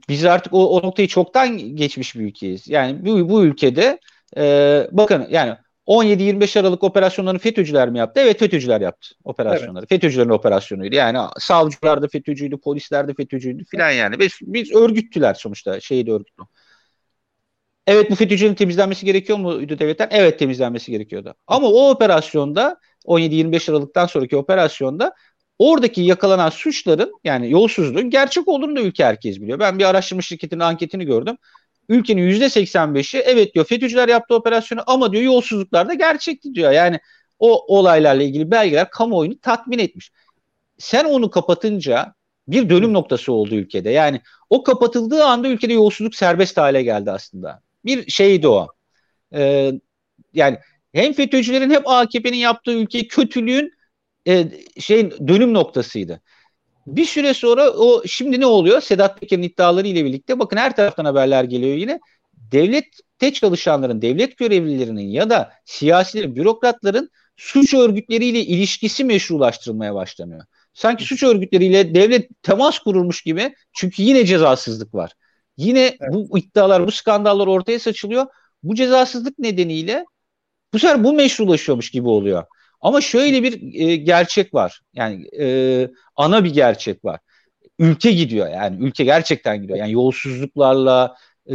biz 0.08 0.24
artık 0.24 0.54
o, 0.54 0.80
o 0.80 0.86
noktayı 0.86 1.08
çoktan 1.08 1.58
geçmiş 1.76 2.14
bir 2.16 2.20
ülkeyiz. 2.20 2.68
Yani 2.68 3.06
bu, 3.06 3.28
bu 3.28 3.44
ülkede 3.44 3.98
e, 4.36 4.86
bakın 4.92 5.26
yani 5.30 5.56
17-25 5.86 6.60
Aralık 6.60 6.84
operasyonlarını 6.84 7.38
FETÖ'cüler 7.38 7.90
mi 7.90 7.98
yaptı? 7.98 8.20
Evet 8.20 8.38
FETÖ'cüler 8.38 8.80
yaptı 8.80 9.14
operasyonları. 9.24 9.78
Evet. 9.78 9.88
FETÖ'cülerin 9.88 10.28
operasyonuydu. 10.28 10.94
Yani 10.94 11.18
savcılar 11.38 12.02
da 12.02 12.08
FETÖ'cüydü, 12.08 12.56
polisler 12.56 13.08
de 13.08 13.14
FETÖ'cüydü 13.14 13.64
filan 13.64 13.90
yani. 13.90 14.18
Biz, 14.18 14.32
biz 14.42 14.72
örgüttüler 14.72 15.34
sonuçta 15.34 15.80
şeydi 15.80 16.12
örgütlü. 16.12 16.44
Evet 17.86 18.10
bu 18.10 18.14
FETÖ'cünün 18.14 18.54
temizlenmesi 18.54 19.06
gerekiyor 19.06 19.38
muydu 19.38 19.78
devletten? 19.78 20.08
Evet 20.10 20.38
temizlenmesi 20.38 20.90
gerekiyordu. 20.90 21.34
Ama 21.46 21.68
o 21.68 21.90
operasyonda 21.90 22.76
17-25 23.04 23.70
Aralık'tan 23.70 24.06
sonraki 24.06 24.36
operasyonda 24.36 25.14
oradaki 25.58 26.00
yakalanan 26.00 26.50
suçların 26.50 27.12
yani 27.24 27.50
yolsuzluğun 27.50 28.10
gerçek 28.10 28.48
olduğunu 28.48 28.76
da 28.76 28.80
ülke 28.80 29.04
herkes 29.04 29.40
biliyor. 29.40 29.58
Ben 29.58 29.78
bir 29.78 29.84
araştırma 29.84 30.22
şirketinin 30.22 30.60
anketini 30.60 31.04
gördüm. 31.04 31.36
Ülkenin 31.88 32.22
yüzde 32.22 32.44
85'i 32.48 33.18
evet 33.18 33.54
diyor 33.54 33.64
FETÖ'cüler 33.64 34.08
yaptı 34.08 34.34
operasyonu 34.34 34.82
ama 34.86 35.12
diyor 35.12 35.22
yolsuzluklar 35.22 35.88
da 35.88 35.94
gerçekti 35.94 36.54
diyor. 36.54 36.72
Yani 36.72 37.00
o 37.38 37.76
olaylarla 37.78 38.22
ilgili 38.22 38.50
belgeler 38.50 38.90
kamuoyunu 38.90 39.38
tatmin 39.38 39.78
etmiş. 39.78 40.12
Sen 40.78 41.04
onu 41.04 41.30
kapatınca 41.30 42.14
bir 42.48 42.70
dönüm 42.70 42.92
noktası 42.92 43.32
oldu 43.32 43.54
ülkede. 43.54 43.90
Yani 43.90 44.20
o 44.50 44.62
kapatıldığı 44.62 45.24
anda 45.24 45.48
ülkede 45.48 45.72
yolsuzluk 45.72 46.14
serbest 46.14 46.56
hale 46.56 46.82
geldi 46.82 47.10
aslında. 47.10 47.60
Bir 47.84 48.10
şeydi 48.10 48.48
o. 48.48 48.68
Ee, 49.34 49.72
yani 50.34 50.58
hem 50.92 51.12
FETÖ'cülerin 51.12 51.70
hem 51.70 51.82
AKP'nin 51.86 52.36
yaptığı 52.36 52.72
ülke 52.72 53.08
kötülüğün 53.08 53.72
e, 54.28 54.44
şeyin 54.80 55.10
dönüm 55.28 55.54
noktasıydı. 55.54 56.20
Bir 56.86 57.04
süre 57.04 57.34
sonra 57.34 57.70
o 57.70 58.02
şimdi 58.06 58.40
ne 58.40 58.46
oluyor? 58.46 58.80
Sedat 58.80 59.20
Peker'in 59.20 59.42
iddiaları 59.42 59.86
ile 59.86 60.04
birlikte 60.04 60.38
bakın 60.38 60.56
her 60.56 60.76
taraftan 60.76 61.04
haberler 61.04 61.44
geliyor 61.44 61.76
yine. 61.76 62.00
Devlette 62.34 63.32
çalışanların, 63.32 64.02
devlet 64.02 64.36
görevlilerinin 64.36 65.08
ya 65.08 65.30
da 65.30 65.52
siyasilerin, 65.64 66.36
bürokratların 66.36 67.10
suç 67.36 67.74
örgütleriyle 67.74 68.40
ilişkisi 68.40 69.04
meşrulaştırılmaya 69.04 69.94
başlanıyor. 69.94 70.44
Sanki 70.74 71.04
suç 71.04 71.22
örgütleriyle 71.22 71.94
devlet 71.94 72.42
temas 72.42 72.78
kurulmuş 72.78 73.22
gibi 73.22 73.54
çünkü 73.72 74.02
yine 74.02 74.26
cezasızlık 74.26 74.94
var. 74.94 75.12
Yine 75.56 75.80
evet. 75.80 76.00
bu 76.12 76.38
iddialar, 76.38 76.86
bu 76.86 76.90
skandallar 76.90 77.46
ortaya 77.46 77.78
saçılıyor. 77.78 78.26
Bu 78.62 78.74
cezasızlık 78.74 79.38
nedeniyle 79.38 80.04
bu 80.72 80.78
sefer 80.78 81.04
bu 81.04 81.12
meşrulaşıyormuş 81.12 81.90
gibi 81.90 82.08
oluyor. 82.08 82.44
Ama 82.84 83.00
şöyle 83.00 83.42
bir 83.42 83.80
e, 83.88 83.96
gerçek 83.96 84.54
var. 84.54 84.80
Yani 84.94 85.26
e, 85.40 85.88
ana 86.16 86.44
bir 86.44 86.54
gerçek 86.54 87.04
var. 87.04 87.20
Ülke 87.78 88.12
gidiyor 88.12 88.48
yani 88.48 88.84
ülke 88.86 89.04
gerçekten 89.04 89.62
gidiyor. 89.62 89.78
Yani 89.78 89.92
yolsuzluklarla, 89.92 91.16
e, 91.50 91.54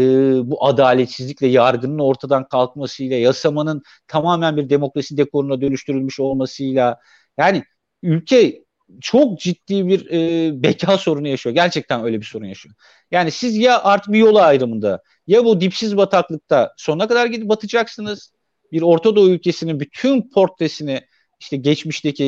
bu 0.52 0.66
adaletsizlikle, 0.66 1.48
yargının 1.48 2.00
ortadan 2.00 2.48
kalkmasıyla, 2.48 3.18
yasamanın 3.18 3.82
tamamen 4.08 4.58
bir 4.58 4.70
demokrasi 4.70 5.18
dekoruna 5.18 5.62
dönüştürülmüş 5.62 6.20
olmasıyla 6.20 7.00
yani 7.38 7.64
ülke 8.04 8.64
çok 9.02 9.40
ciddi 9.40 9.88
bir 9.88 10.12
e, 10.12 10.64
beka 10.64 10.98
sorunu 10.98 11.28
yaşıyor. 11.28 11.56
Gerçekten 11.56 12.04
öyle 12.04 12.20
bir 12.20 12.26
sorun 12.26 12.46
yaşıyor. 12.46 12.76
Yani 13.12 13.32
siz 13.32 13.58
ya 13.58 13.84
artık 13.84 14.14
bir 14.14 14.20
yola 14.20 14.42
ayrımında 14.42 15.04
ya 15.28 15.46
bu 15.46 15.62
dipsiz 15.62 15.98
bataklıkta 15.98 16.74
sonuna 16.78 17.08
kadar 17.08 17.26
gidip 17.26 17.50
batacaksınız. 17.50 18.34
Bir 18.72 18.82
Orta 18.82 19.16
Doğu 19.16 19.30
ülkesinin 19.30 19.80
bütün 19.80 20.30
portresini 20.30 21.02
işte 21.40 21.58
geçmişteki 21.58 22.24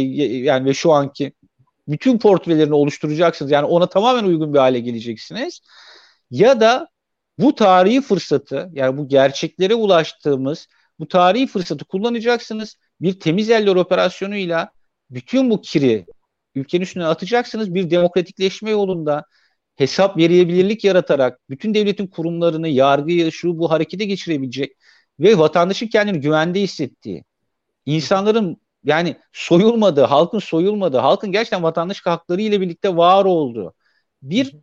yani 0.45 0.65
ve 0.65 0.74
şu 0.74 0.91
anki 0.91 1.34
bütün 1.88 2.19
portrelerini 2.19 2.74
oluşturacaksınız. 2.74 3.52
Yani 3.52 3.65
ona 3.65 3.89
tamamen 3.89 4.24
uygun 4.24 4.54
bir 4.54 4.60
hale 4.60 4.80
geleceksiniz. 4.80 5.62
Ya 6.32 6.62
da 6.62 6.88
bu 7.39 7.56
tarihi 7.56 8.02
fırsatı 8.02 8.69
yani 8.74 8.97
bu 8.97 9.08
gerçeklere 9.08 9.76
ulaştığımız 9.76 10.67
bu 11.00 11.08
tarihi 11.08 11.47
fırsatı 11.47 11.86
kullanacaksınız. 11.86 12.78
Bir 13.02 13.19
temiz 13.19 13.50
eller 13.50 13.76
operasyonuyla 13.76 14.71
bütün 15.10 15.50
bu 15.50 15.62
kiri 15.62 16.06
ülkenin 16.56 16.84
üstüne 16.84 17.06
atacaksınız. 17.06 17.74
Bir 17.74 17.89
demokratikleşme 17.89 18.69
yolunda 18.71 19.26
hesap 19.76 20.17
verebilirlik 20.17 20.84
yaratarak 20.84 21.39
bütün 21.50 21.74
devletin 21.74 22.08
kurumlarını, 22.08 22.67
yargıyı, 22.67 23.32
şu 23.32 23.58
bu 23.60 23.71
harekete 23.71 24.06
geçirebilecek 24.06 24.71
ve 25.19 25.38
vatandaşın 25.38 25.88
kendini 25.88 26.19
güvende 26.19 26.62
hissettiği, 26.62 27.24
insanların 27.86 28.58
yani 28.84 29.15
soyulmadığı, 29.34 30.04
halkın 30.04 30.39
soyulmadığı, 30.39 30.98
halkın 30.98 31.32
gerçekten 31.32 31.63
vatandaş 31.63 32.06
hakları 32.06 32.41
ile 32.41 32.62
birlikte 32.62 32.98
var 32.98 33.26
olduğu 33.26 33.74
bir 34.22 34.56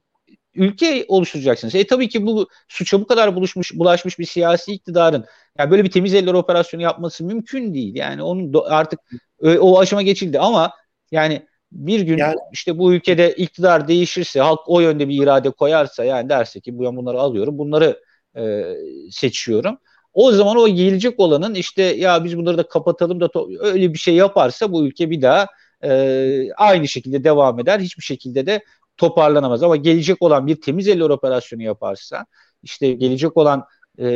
ülke 0.54 1.04
oluşturacaksınız. 1.08 1.74
E 1.74 1.86
tabii 1.86 2.08
ki 2.08 2.26
bu 2.26 2.48
suça 2.68 3.00
bu 3.00 3.06
kadar 3.06 3.36
buluşmuş, 3.36 3.74
bulaşmış 3.74 4.18
bir 4.18 4.24
siyasi 4.24 4.72
iktidarın 4.72 5.24
yani 5.58 5.70
böyle 5.70 5.84
bir 5.84 5.90
temiz 5.90 6.14
eller 6.14 6.34
operasyonu 6.34 6.82
yapması 6.82 7.24
mümkün 7.24 7.74
değil. 7.74 7.94
Yani 7.94 8.22
onun 8.22 8.54
artık 8.66 9.00
o 9.42 9.78
aşama 9.80 10.02
geçildi 10.02 10.38
ama 10.38 10.72
yani 11.10 11.46
bir 11.72 12.00
gün 12.00 12.18
yani, 12.18 12.36
işte 12.52 12.78
bu 12.78 12.94
ülkede 12.94 13.34
iktidar 13.34 13.88
değişirse, 13.88 14.40
halk 14.40 14.60
o 14.66 14.80
yönde 14.80 15.08
bir 15.08 15.22
irade 15.22 15.50
koyarsa 15.50 16.04
yani 16.04 16.28
derse 16.28 16.60
ki 16.60 16.78
bu 16.78 16.96
bunları 16.96 17.20
alıyorum, 17.20 17.58
bunları 17.58 18.00
e, 18.36 18.64
seçiyorum. 19.10 19.78
O 20.18 20.32
zaman 20.32 20.56
o 20.56 20.68
gelecek 20.68 21.20
olanın 21.20 21.54
işte 21.54 21.82
ya 21.82 22.24
biz 22.24 22.38
bunları 22.38 22.58
da 22.58 22.68
kapatalım 22.68 23.20
da 23.20 23.30
öyle 23.60 23.92
bir 23.94 23.98
şey 23.98 24.14
yaparsa 24.14 24.72
bu 24.72 24.86
ülke 24.86 25.10
bir 25.10 25.22
daha 25.22 25.46
e, 25.84 26.52
aynı 26.56 26.88
şekilde 26.88 27.24
devam 27.24 27.60
eder. 27.60 27.80
Hiçbir 27.80 28.02
şekilde 28.02 28.46
de 28.46 28.64
toparlanamaz. 28.96 29.62
Ama 29.62 29.76
gelecek 29.76 30.22
olan 30.22 30.46
bir 30.46 30.60
temiz 30.60 30.88
eller 30.88 31.10
operasyonu 31.10 31.62
yaparsa 31.62 32.26
işte 32.62 32.92
gelecek 32.92 33.36
olan 33.36 33.64
e, 33.98 34.06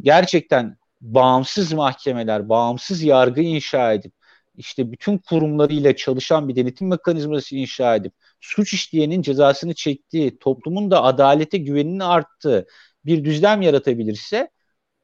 gerçekten 0.00 0.76
bağımsız 1.00 1.72
mahkemeler, 1.72 2.48
bağımsız 2.48 3.02
yargı 3.02 3.40
inşa 3.40 3.92
edip 3.92 4.12
işte 4.56 4.92
bütün 4.92 5.18
kurumlarıyla 5.18 5.96
çalışan 5.96 6.48
bir 6.48 6.56
denetim 6.56 6.88
mekanizması 6.88 7.56
inşa 7.56 7.96
edip 7.96 8.12
suç 8.40 8.72
işleyenin 8.74 9.22
cezasını 9.22 9.74
çektiği, 9.74 10.38
toplumun 10.38 10.90
da 10.90 11.02
adalete 11.02 11.58
güvenini 11.58 12.04
arttığı 12.04 12.66
bir 13.04 13.24
düzlem 13.24 13.62
yaratabilirse 13.62 14.50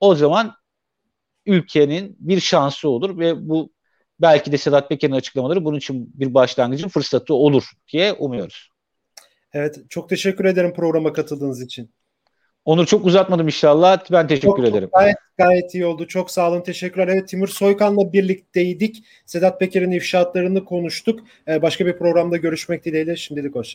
o 0.05 0.15
zaman 0.15 0.55
ülkenin 1.47 2.17
bir 2.21 2.41
şansı 2.41 2.89
olur 2.89 3.19
ve 3.19 3.49
bu 3.49 3.73
belki 4.21 4.53
de 4.53 4.59
Sedat 4.59 4.89
Peker'in 4.89 5.13
açıklamaları 5.13 5.65
bunun 5.65 5.79
için 5.79 6.13
bir 6.15 6.35
başlangıcın 6.35 6.89
fırsatı 6.89 7.35
olur 7.35 7.65
diye 7.93 8.13
umuyoruz. 8.13 8.69
Evet 9.53 9.79
çok 9.89 10.09
teşekkür 10.09 10.45
ederim 10.45 10.75
programa 10.75 11.13
katıldığınız 11.13 11.63
için. 11.63 11.91
Onur 12.65 12.87
çok 12.87 13.07
uzatmadım 13.07 13.47
inşallah. 13.47 14.13
Ben 14.13 14.27
teşekkür 14.27 14.49
çok, 14.49 14.59
ederim. 14.59 14.89
Çok 14.89 15.01
gayet, 15.01 15.17
gayet 15.39 15.75
iyi 15.75 15.87
oldu. 15.87 16.07
Çok 16.07 16.31
sağ 16.31 16.51
olun. 16.51 16.61
Teşekkürler. 16.61 17.09
Evet 17.09 17.29
Timur 17.29 17.49
Soykan'la 17.49 18.13
birlikteydik. 18.13 19.05
Sedat 19.27 19.61
Peker'in 19.61 19.91
ifşaatlarını 19.91 20.65
konuştuk. 20.65 21.21
Ee, 21.49 21.63
başka 21.63 21.87
bir 21.87 21.99
programda 21.99 22.37
görüşmek 22.37 22.85
dileğiyle. 22.85 23.17
Şimdilik 23.17 23.55
hoşça 23.55 23.73